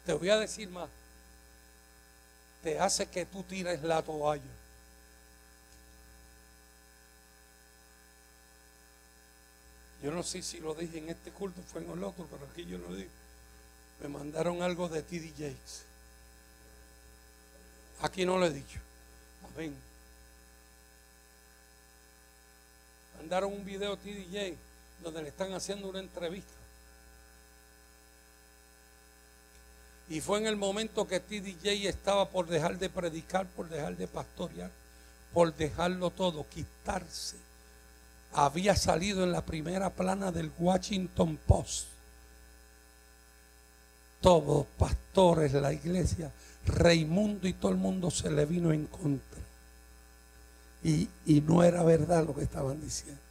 te 0.05 0.13
voy 0.13 0.29
a 0.29 0.37
decir 0.37 0.69
más, 0.69 0.87
te 2.63 2.79
hace 2.79 3.07
que 3.07 3.25
tú 3.25 3.43
tires 3.43 3.81
la 3.83 4.01
toalla. 4.01 4.43
Yo 10.01 10.11
no 10.11 10.23
sé 10.23 10.41
si 10.41 10.59
lo 10.59 10.75
dije 10.75 10.99
en 10.99 11.09
este 11.09 11.31
culto, 11.31 11.61
fue 11.63 11.81
en 11.81 11.91
el 11.91 12.03
otro, 12.03 12.25
pero 12.29 12.45
aquí 12.51 12.65
yo 12.65 12.77
lo 12.77 12.95
digo 12.95 13.24
me 14.01 14.07
mandaron 14.07 14.61
algo 14.61 14.89
de 14.89 15.01
TD 15.01 15.31
Jakes. 15.31 15.83
Aquí 18.01 18.25
no 18.25 18.37
lo 18.37 18.45
he 18.45 18.51
dicho. 18.51 18.79
Amén. 19.53 19.75
Mandaron 23.17 23.53
un 23.53 23.65
video 23.65 23.97
TD 23.97 24.25
Jakes 24.25 24.57
donde 25.01 25.23
le 25.23 25.29
están 25.29 25.53
haciendo 25.53 25.89
una 25.89 25.99
entrevista. 25.99 26.51
Y 30.07 30.21
fue 30.21 30.37
en 30.39 30.45
el 30.45 30.55
momento 30.55 31.07
que 31.07 31.19
TD 31.19 31.55
Jakes 31.63 31.89
estaba 31.89 32.29
por 32.29 32.47
dejar 32.47 32.77
de 32.77 32.89
predicar, 32.89 33.47
por 33.47 33.69
dejar 33.69 33.97
de 33.97 34.07
pastorear, 34.07 34.69
por 35.33 35.55
dejarlo 35.55 36.11
todo, 36.11 36.45
quitarse. 36.47 37.37
Había 38.33 38.75
salido 38.75 39.23
en 39.23 39.31
la 39.31 39.41
primera 39.41 39.89
plana 39.89 40.31
del 40.31 40.51
Washington 40.59 41.39
Post 41.47 41.94
todos 44.21 44.65
pastores, 44.77 45.53
la 45.53 45.73
iglesia, 45.73 46.31
Raimundo 46.65 47.47
y 47.47 47.53
todo 47.53 47.71
el 47.71 47.77
mundo 47.77 48.09
se 48.09 48.29
le 48.31 48.45
vino 48.45 48.71
en 48.71 48.87
contra. 48.87 49.41
Y, 50.83 51.07
y 51.25 51.41
no 51.41 51.63
era 51.63 51.83
verdad 51.83 52.25
lo 52.25 52.35
que 52.35 52.43
estaban 52.43 52.81
diciendo. 52.81 53.21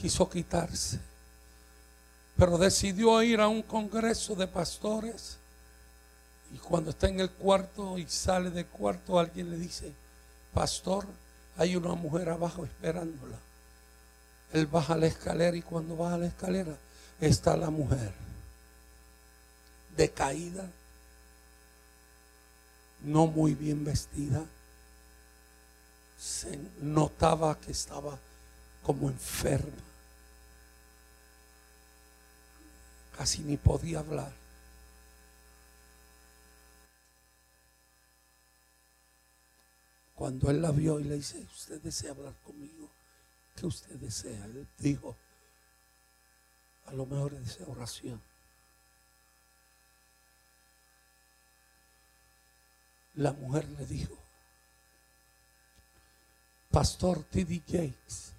Quiso 0.00 0.28
quitarse, 0.28 0.98
pero 2.36 2.58
decidió 2.58 3.22
ir 3.22 3.40
a 3.40 3.48
un 3.48 3.62
congreso 3.62 4.34
de 4.34 4.46
pastores. 4.46 5.38
Y 6.52 6.58
cuando 6.58 6.90
está 6.90 7.08
en 7.08 7.20
el 7.20 7.30
cuarto 7.30 7.98
y 7.98 8.06
sale 8.06 8.50
del 8.50 8.66
cuarto, 8.66 9.18
alguien 9.18 9.50
le 9.50 9.56
dice, 9.56 9.92
pastor, 10.52 11.06
hay 11.56 11.74
una 11.74 11.94
mujer 11.94 12.28
abajo 12.28 12.64
esperándola. 12.64 13.36
Él 14.54 14.68
baja 14.68 14.96
la 14.96 15.06
escalera 15.06 15.56
y 15.56 15.62
cuando 15.62 15.96
baja 15.96 16.16
la 16.16 16.26
escalera 16.26 16.76
está 17.20 17.56
la 17.56 17.70
mujer 17.70 18.12
decaída, 19.96 20.70
no 23.02 23.26
muy 23.26 23.54
bien 23.54 23.84
vestida. 23.84 24.44
Se 26.16 26.56
notaba 26.80 27.58
que 27.58 27.72
estaba 27.72 28.16
como 28.84 29.10
enferma. 29.10 29.82
Casi 33.18 33.42
ni 33.42 33.56
podía 33.56 33.98
hablar. 33.98 34.32
Cuando 40.14 40.48
él 40.48 40.62
la 40.62 40.70
vio 40.70 41.00
y 41.00 41.04
le 41.04 41.16
dice, 41.16 41.44
usted 41.52 41.80
desea 41.82 42.12
hablar 42.12 42.34
conmigo 42.44 42.88
que 43.54 43.66
usted 43.66 43.94
desea. 43.96 44.44
Él 44.44 44.66
dijo, 44.78 45.16
a 46.86 46.92
lo 46.92 47.06
mejor 47.06 47.32
desea 47.38 47.66
oración. 47.66 48.20
La 53.14 53.32
mujer 53.32 53.68
le 53.70 53.86
dijo, 53.86 54.18
Pastor 56.70 57.22
T.D. 57.24 57.62
Jakes, 57.66 58.32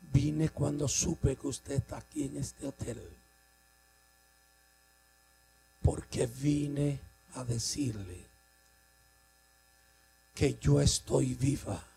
vine 0.00 0.48
cuando 0.48 0.88
supe 0.88 1.36
que 1.36 1.46
usted 1.46 1.74
está 1.74 1.98
aquí 1.98 2.24
en 2.24 2.38
este 2.38 2.66
hotel, 2.66 3.06
porque 5.82 6.26
vine 6.26 6.98
a 7.34 7.44
decirle 7.44 8.24
que 10.34 10.58
yo 10.58 10.80
estoy 10.80 11.34
viva 11.34 11.91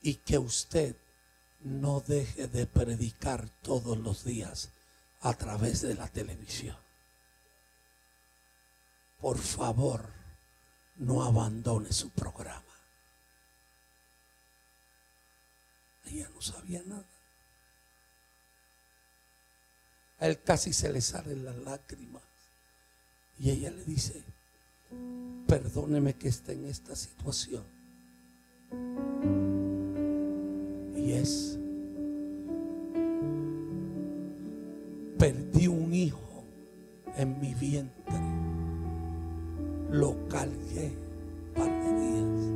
y 0.00 0.14
que 0.14 0.38
usted 0.38 0.96
no 1.60 2.00
deje 2.00 2.46
de 2.46 2.66
predicar 2.66 3.48
todos 3.62 3.98
los 3.98 4.24
días 4.24 4.70
a 5.20 5.34
través 5.34 5.82
de 5.82 5.94
la 5.94 6.08
televisión. 6.08 6.76
Por 9.20 9.38
favor, 9.38 10.08
no 10.96 11.24
abandone 11.24 11.92
su 11.92 12.10
programa. 12.10 12.62
Ella 16.06 16.28
no 16.32 16.40
sabía 16.40 16.82
nada. 16.86 17.04
A 20.20 20.26
él 20.26 20.40
casi 20.42 20.72
se 20.72 20.92
le 20.92 21.00
salen 21.00 21.44
las 21.44 21.56
lágrimas. 21.56 22.22
Y 23.38 23.50
ella 23.50 23.70
le 23.70 23.84
dice, 23.84 24.24
perdóneme 25.46 26.14
que 26.14 26.28
esté 26.28 26.52
en 26.52 26.66
esta 26.66 26.96
situación 26.96 27.64
perdí 35.18 35.66
un 35.66 35.92
hijo 35.94 36.44
en 37.16 37.40
mi 37.40 37.54
vientre, 37.54 38.20
lo 39.90 40.14
cargué 40.28 40.92
un 41.48 41.54
par 41.54 41.70
de 41.70 42.00
días, 42.00 42.52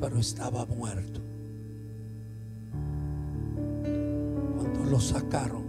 pero 0.00 0.18
estaba 0.18 0.64
muerto. 0.66 1.20
Cuando 4.56 4.84
lo 4.90 4.98
sacaron, 4.98 5.64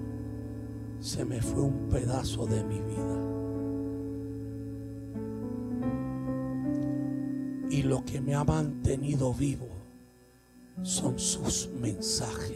se 1.02 1.26
me 1.26 1.41
fue 1.41 1.62
un 1.62 1.89
pedazo 1.89 2.45
de 2.48 2.63
mi 2.63 2.80
vida. 2.80 3.21
Y 7.69 7.84
lo 7.84 8.06
que 8.06 8.21
me 8.21 8.34
ha 8.36 8.43
mantenido 8.43 9.34
vivo 9.34 9.74
son 10.83 11.17
sus 11.17 11.69
mensajes. 11.81 12.55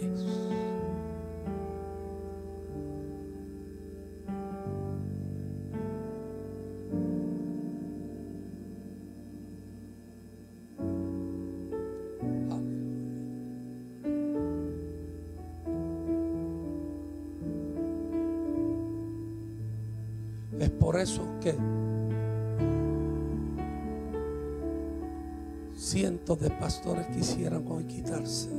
Es 20.59 20.69
por 20.71 20.99
eso 20.99 21.21
que 21.39 21.55
cientos 25.89 26.39
de 26.39 26.51
pastores 26.51 27.07
quisieran 27.07 27.65
hoy 27.67 27.83
quitarse, 27.85 28.51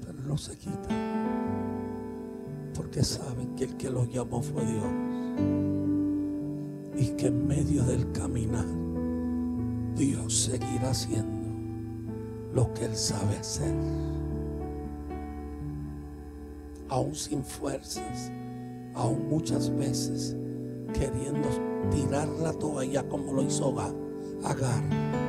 pero 0.00 0.22
no 0.22 0.38
se 0.38 0.56
quitan, 0.56 0.86
porque 2.76 3.02
saben 3.02 3.56
que 3.56 3.64
el 3.64 3.76
que 3.76 3.90
los 3.90 4.08
llamó 4.08 4.40
fue 4.40 4.64
Dios 4.64 4.84
y 6.96 7.16
que 7.16 7.26
en 7.26 7.48
medio 7.48 7.82
del 7.82 8.12
caminar 8.12 8.66
Dios 9.96 10.42
seguirá 10.42 10.90
haciendo 10.90 11.48
lo 12.54 12.72
que 12.72 12.84
Él 12.84 12.94
sabe 12.94 13.36
hacer, 13.36 13.74
aún 16.88 17.16
sin 17.16 17.42
fuerzas, 17.42 18.30
aún 18.94 19.28
muchas 19.28 19.76
veces 19.76 20.36
queriendo 20.92 21.48
tirar 21.90 22.28
la 22.28 22.52
toalla 22.52 23.02
como 23.08 23.32
lo 23.32 23.42
hizo 23.42 23.74
Agar 24.44 25.23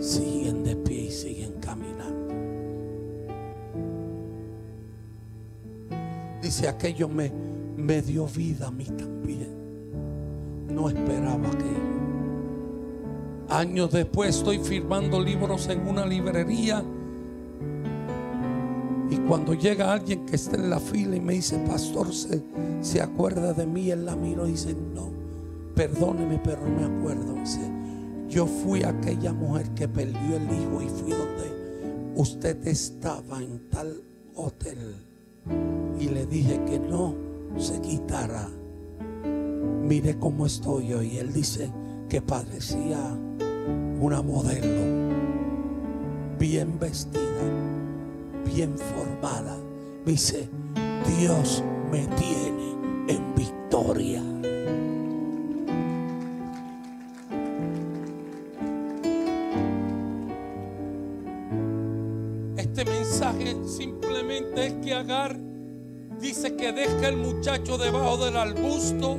siguen 0.00 0.64
de 0.64 0.76
pie 0.76 1.02
y 1.02 1.10
siguen 1.10 1.52
caminando. 1.60 2.34
Dice, 6.42 6.68
aquello 6.68 7.08
me, 7.08 7.30
me 7.76 8.02
dio 8.02 8.26
vida 8.26 8.68
a 8.68 8.70
mí 8.70 8.84
también. 8.84 9.48
No 10.68 10.88
esperaba 10.88 11.48
aquello. 11.48 11.92
Años 13.48 13.90
después 13.92 14.36
estoy 14.36 14.58
firmando 14.58 15.20
libros 15.20 15.68
en 15.68 15.86
una 15.86 16.06
librería. 16.06 16.82
Y 19.10 19.16
cuando 19.18 19.52
llega 19.52 19.92
alguien 19.92 20.24
que 20.24 20.36
está 20.36 20.56
en 20.56 20.70
la 20.70 20.80
fila 20.80 21.16
y 21.16 21.20
me 21.20 21.34
dice, 21.34 21.58
pastor, 21.58 22.14
¿se, 22.14 22.42
se 22.80 23.02
acuerda 23.02 23.52
de 23.52 23.66
mí? 23.66 23.90
Él 23.90 24.06
la 24.06 24.16
miro 24.16 24.48
y 24.48 24.52
dice, 24.52 24.74
no, 24.74 25.10
perdóneme, 25.74 26.40
pero 26.42 26.62
no 26.66 26.80
me 26.80 26.98
acuerdo. 26.98 27.34
Dice, 27.34 27.60
yo 28.32 28.46
fui 28.46 28.82
aquella 28.82 29.34
mujer 29.34 29.68
que 29.74 29.86
perdió 29.86 30.36
el 30.36 30.44
hijo 30.44 30.80
y 30.80 30.88
fui 30.88 31.10
donde 31.10 32.12
usted 32.16 32.66
estaba 32.66 33.42
en 33.42 33.68
tal 33.68 34.02
hotel 34.34 34.96
y 36.00 36.08
le 36.08 36.24
dije 36.24 36.58
que 36.64 36.78
no 36.78 37.14
se 37.58 37.78
quitara. 37.82 38.48
Mire 39.82 40.18
cómo 40.18 40.46
estoy 40.46 40.94
hoy. 40.94 41.18
Él 41.18 41.30
dice 41.34 41.70
que 42.08 42.22
parecía 42.22 42.98
una 44.00 44.22
modelo, 44.22 45.18
bien 46.38 46.78
vestida, 46.78 47.20
bien 48.46 48.74
formada. 48.78 49.58
dice, 50.06 50.48
Dios 51.18 51.62
me 51.90 52.06
tiene 52.16 52.72
en 53.08 53.34
victoria. 53.34 54.31
Simplemente 63.66 64.66
es 64.66 64.74
que 64.74 64.94
Agar 64.94 65.36
dice 66.20 66.56
que 66.56 66.72
deja 66.72 67.08
el 67.08 67.16
muchacho 67.16 67.78
debajo 67.78 68.24
del 68.24 68.36
arbusto, 68.36 69.18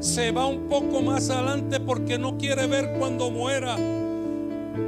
se 0.00 0.32
va 0.32 0.46
un 0.46 0.68
poco 0.68 1.02
más 1.02 1.30
adelante 1.30 1.78
porque 1.78 2.18
no 2.18 2.38
quiere 2.38 2.66
ver 2.66 2.94
cuando 2.98 3.30
muera. 3.30 3.76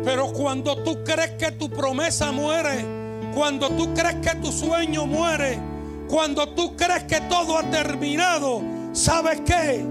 Pero 0.05 0.33
cuando 0.33 0.77
tú 0.83 1.05
crees 1.05 1.33
que 1.33 1.53
tu 1.53 1.69
promesa 1.69 2.33
muere, 2.33 2.85
cuando 3.35 3.69
tú 3.71 3.93
crees 3.95 4.17
que 4.17 4.37
tu 4.41 4.51
sueño 4.51 5.07
muere, 5.07 5.59
cuando 6.09 6.49
tú 6.49 6.77
crees 6.77 7.05
que 7.05 7.21
todo 7.23 7.59
ha 7.59 7.63
terminado, 7.71 8.63
¿sabes 8.93 9.41
qué? 9.43 9.85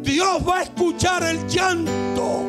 Dios 0.00 0.38
va 0.48 0.58
a 0.58 0.62
escuchar 0.62 1.22
el 1.24 1.46
llanto. 1.46 2.42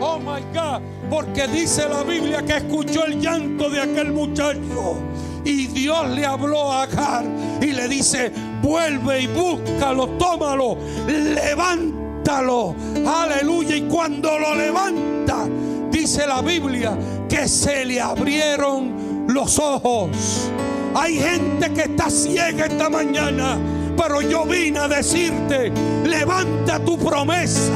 Oh 0.00 0.18
my 0.18 0.40
God, 0.52 0.80
porque 1.10 1.46
dice 1.48 1.88
la 1.88 2.02
Biblia 2.02 2.42
que 2.42 2.56
escuchó 2.56 3.04
el 3.04 3.20
llanto 3.20 3.68
de 3.68 3.80
aquel 3.80 4.12
muchacho. 4.12 4.96
Y 5.44 5.66
Dios 5.66 6.08
le 6.10 6.24
habló 6.24 6.72
a 6.72 6.84
Agar 6.84 7.24
y 7.60 7.72
le 7.72 7.88
dice, 7.88 8.32
vuelve 8.62 9.22
y 9.22 9.26
búscalo, 9.26 10.08
tómalo, 10.18 10.78
levántalo. 11.06 12.74
Aleluya. 13.06 13.76
Y 13.76 13.82
cuando 13.82 14.38
lo 14.38 14.54
levanta, 14.54 15.46
dice 15.90 16.26
la 16.26 16.40
Biblia 16.40 16.96
que 17.28 17.46
se 17.48 17.84
le 17.84 18.00
abrieron 18.00 19.26
los 19.28 19.58
ojos. 19.58 20.50
Hay 20.94 21.18
gente 21.18 21.72
que 21.72 21.82
está 21.82 22.08
ciega 22.08 22.66
esta 22.66 22.88
mañana, 22.88 23.58
pero 23.96 24.22
yo 24.22 24.44
vine 24.44 24.78
a 24.78 24.88
decirte, 24.88 25.72
levanta 26.04 26.78
tu 26.78 26.96
promesa 26.98 27.72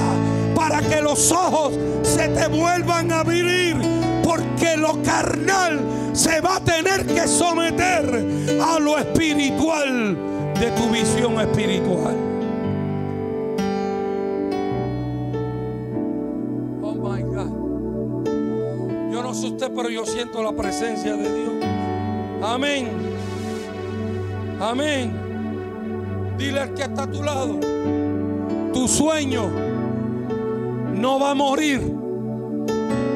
para 0.59 0.81
que 0.81 1.01
los 1.01 1.31
ojos 1.31 1.79
se 2.03 2.29
te 2.31 2.49
vuelvan 2.49 3.13
a 3.13 3.21
abrir, 3.21 3.77
porque 4.25 4.77
lo 4.77 5.01
carnal 5.05 5.81
se 6.13 6.41
va 6.41 6.57
a 6.57 6.61
tener 6.61 7.07
que 7.07 7.29
someter 7.29 8.27
a 8.61 8.81
lo 8.81 8.99
espiritual 8.99 10.17
de 10.59 10.71
tu 10.73 10.91
visión 10.91 11.41
espiritual. 11.41 12.17
Oh 16.83 16.95
my 16.95 17.23
God. 17.23 19.13
Yo 19.13 19.23
no 19.23 19.33
sé 19.35 19.47
usted, 19.47 19.71
pero 19.73 19.91
yo 19.91 20.05
siento 20.05 20.43
la 20.43 20.53
presencia 20.53 21.15
de 21.15 21.23
Dios. 21.23 21.65
Amén. 22.43 22.89
Amén. 24.61 25.13
Dile 26.37 26.59
al 26.59 26.75
que 26.75 26.83
está 26.83 27.05
a 27.05 27.11
tu 27.11 27.23
lado. 27.23 27.61
Tu 28.73 28.89
sueño 28.89 29.68
no 30.95 31.19
va 31.19 31.31
a 31.31 31.35
morir. 31.35 31.81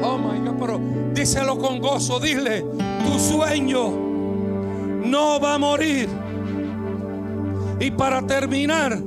Oh 0.03 0.17
my 0.17 0.39
God, 0.39 0.55
pero 0.59 0.79
díselo 1.13 1.57
con 1.57 1.79
gozo. 1.79 2.19
Dile, 2.19 2.65
tu 3.05 3.19
sueño 3.19 3.91
no 5.05 5.39
va 5.39 5.55
a 5.55 5.57
morir. 5.57 6.09
Y 7.79 7.91
para 7.91 8.21
terminar, 8.25 8.97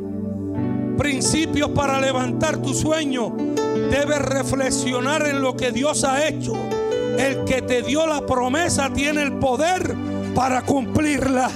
principios 0.98 1.70
para 1.70 2.00
levantar 2.00 2.59
tu 2.59 2.74
sueño, 2.74 3.35
debes 3.90 4.18
reflexionar 4.18 5.26
en 5.26 5.40
lo 5.40 5.57
que 5.57 5.72
Dios 5.72 6.05
ha 6.05 6.26
hecho. 6.26 6.55
El 7.18 7.44
que 7.44 7.62
te 7.62 7.83
dio 7.83 8.07
la 8.07 8.26
promesa 8.26 8.90
tiene 8.92 9.22
el 9.22 9.33
poder 9.35 9.94
para 10.35 10.62
cumplirla. 10.62 11.50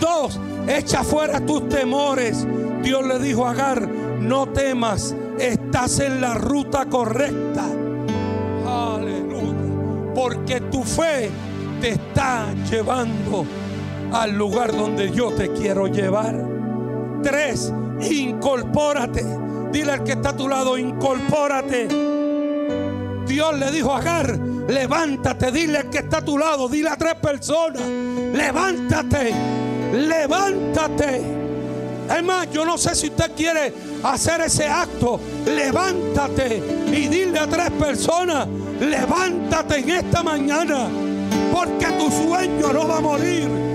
Dos, 0.00 0.38
echa 0.68 1.02
fuera 1.02 1.44
tus 1.44 1.68
temores. 1.68 2.46
Dios 2.82 3.04
le 3.06 3.18
dijo 3.18 3.46
a 3.46 3.50
Agar, 3.50 3.88
no 4.20 4.46
temas, 4.48 5.14
estás 5.40 6.00
en 6.00 6.20
la 6.20 6.34
ruta 6.34 6.86
correcta. 6.86 7.64
Porque 10.14 10.60
tu 10.62 10.82
fe 10.82 11.30
te 11.80 11.90
está 11.90 12.52
llevando 12.68 13.46
al 14.12 14.36
lugar 14.36 14.76
donde 14.76 15.12
yo 15.12 15.30
te 15.32 15.52
quiero 15.52 15.86
llevar. 15.86 16.34
Tres, 17.22 17.72
incorpórate. 18.00 19.24
Dile 19.70 19.92
al 19.92 20.02
que 20.02 20.12
está 20.12 20.30
a 20.30 20.36
tu 20.36 20.48
lado, 20.48 20.76
incorpórate. 20.76 21.88
Dios 23.26 23.58
le 23.58 23.70
dijo 23.70 23.92
a 23.92 23.98
Agar, 23.98 24.38
levántate, 24.68 25.52
dile 25.52 25.78
al 25.78 25.90
que 25.90 25.98
está 25.98 26.18
a 26.18 26.24
tu 26.24 26.38
lado, 26.38 26.68
dile 26.68 26.88
a 26.88 26.96
tres 26.96 27.14
personas, 27.16 27.82
levántate, 27.82 29.32
levántate. 29.92 31.47
Es 32.14 32.22
más, 32.24 32.50
yo 32.50 32.64
no 32.64 32.78
sé 32.78 32.94
si 32.94 33.08
usted 33.08 33.32
quiere 33.36 33.72
hacer 34.02 34.40
ese 34.40 34.66
acto. 34.66 35.20
Levántate 35.44 36.62
y 36.90 37.08
dile 37.08 37.38
a 37.38 37.46
tres 37.46 37.70
personas, 37.72 38.48
levántate 38.80 39.78
en 39.80 39.90
esta 39.90 40.22
mañana, 40.22 40.88
porque 41.52 41.86
tu 41.98 42.10
sueño 42.10 42.72
no 42.72 42.88
va 42.88 42.96
a 42.96 43.00
morir. 43.00 43.67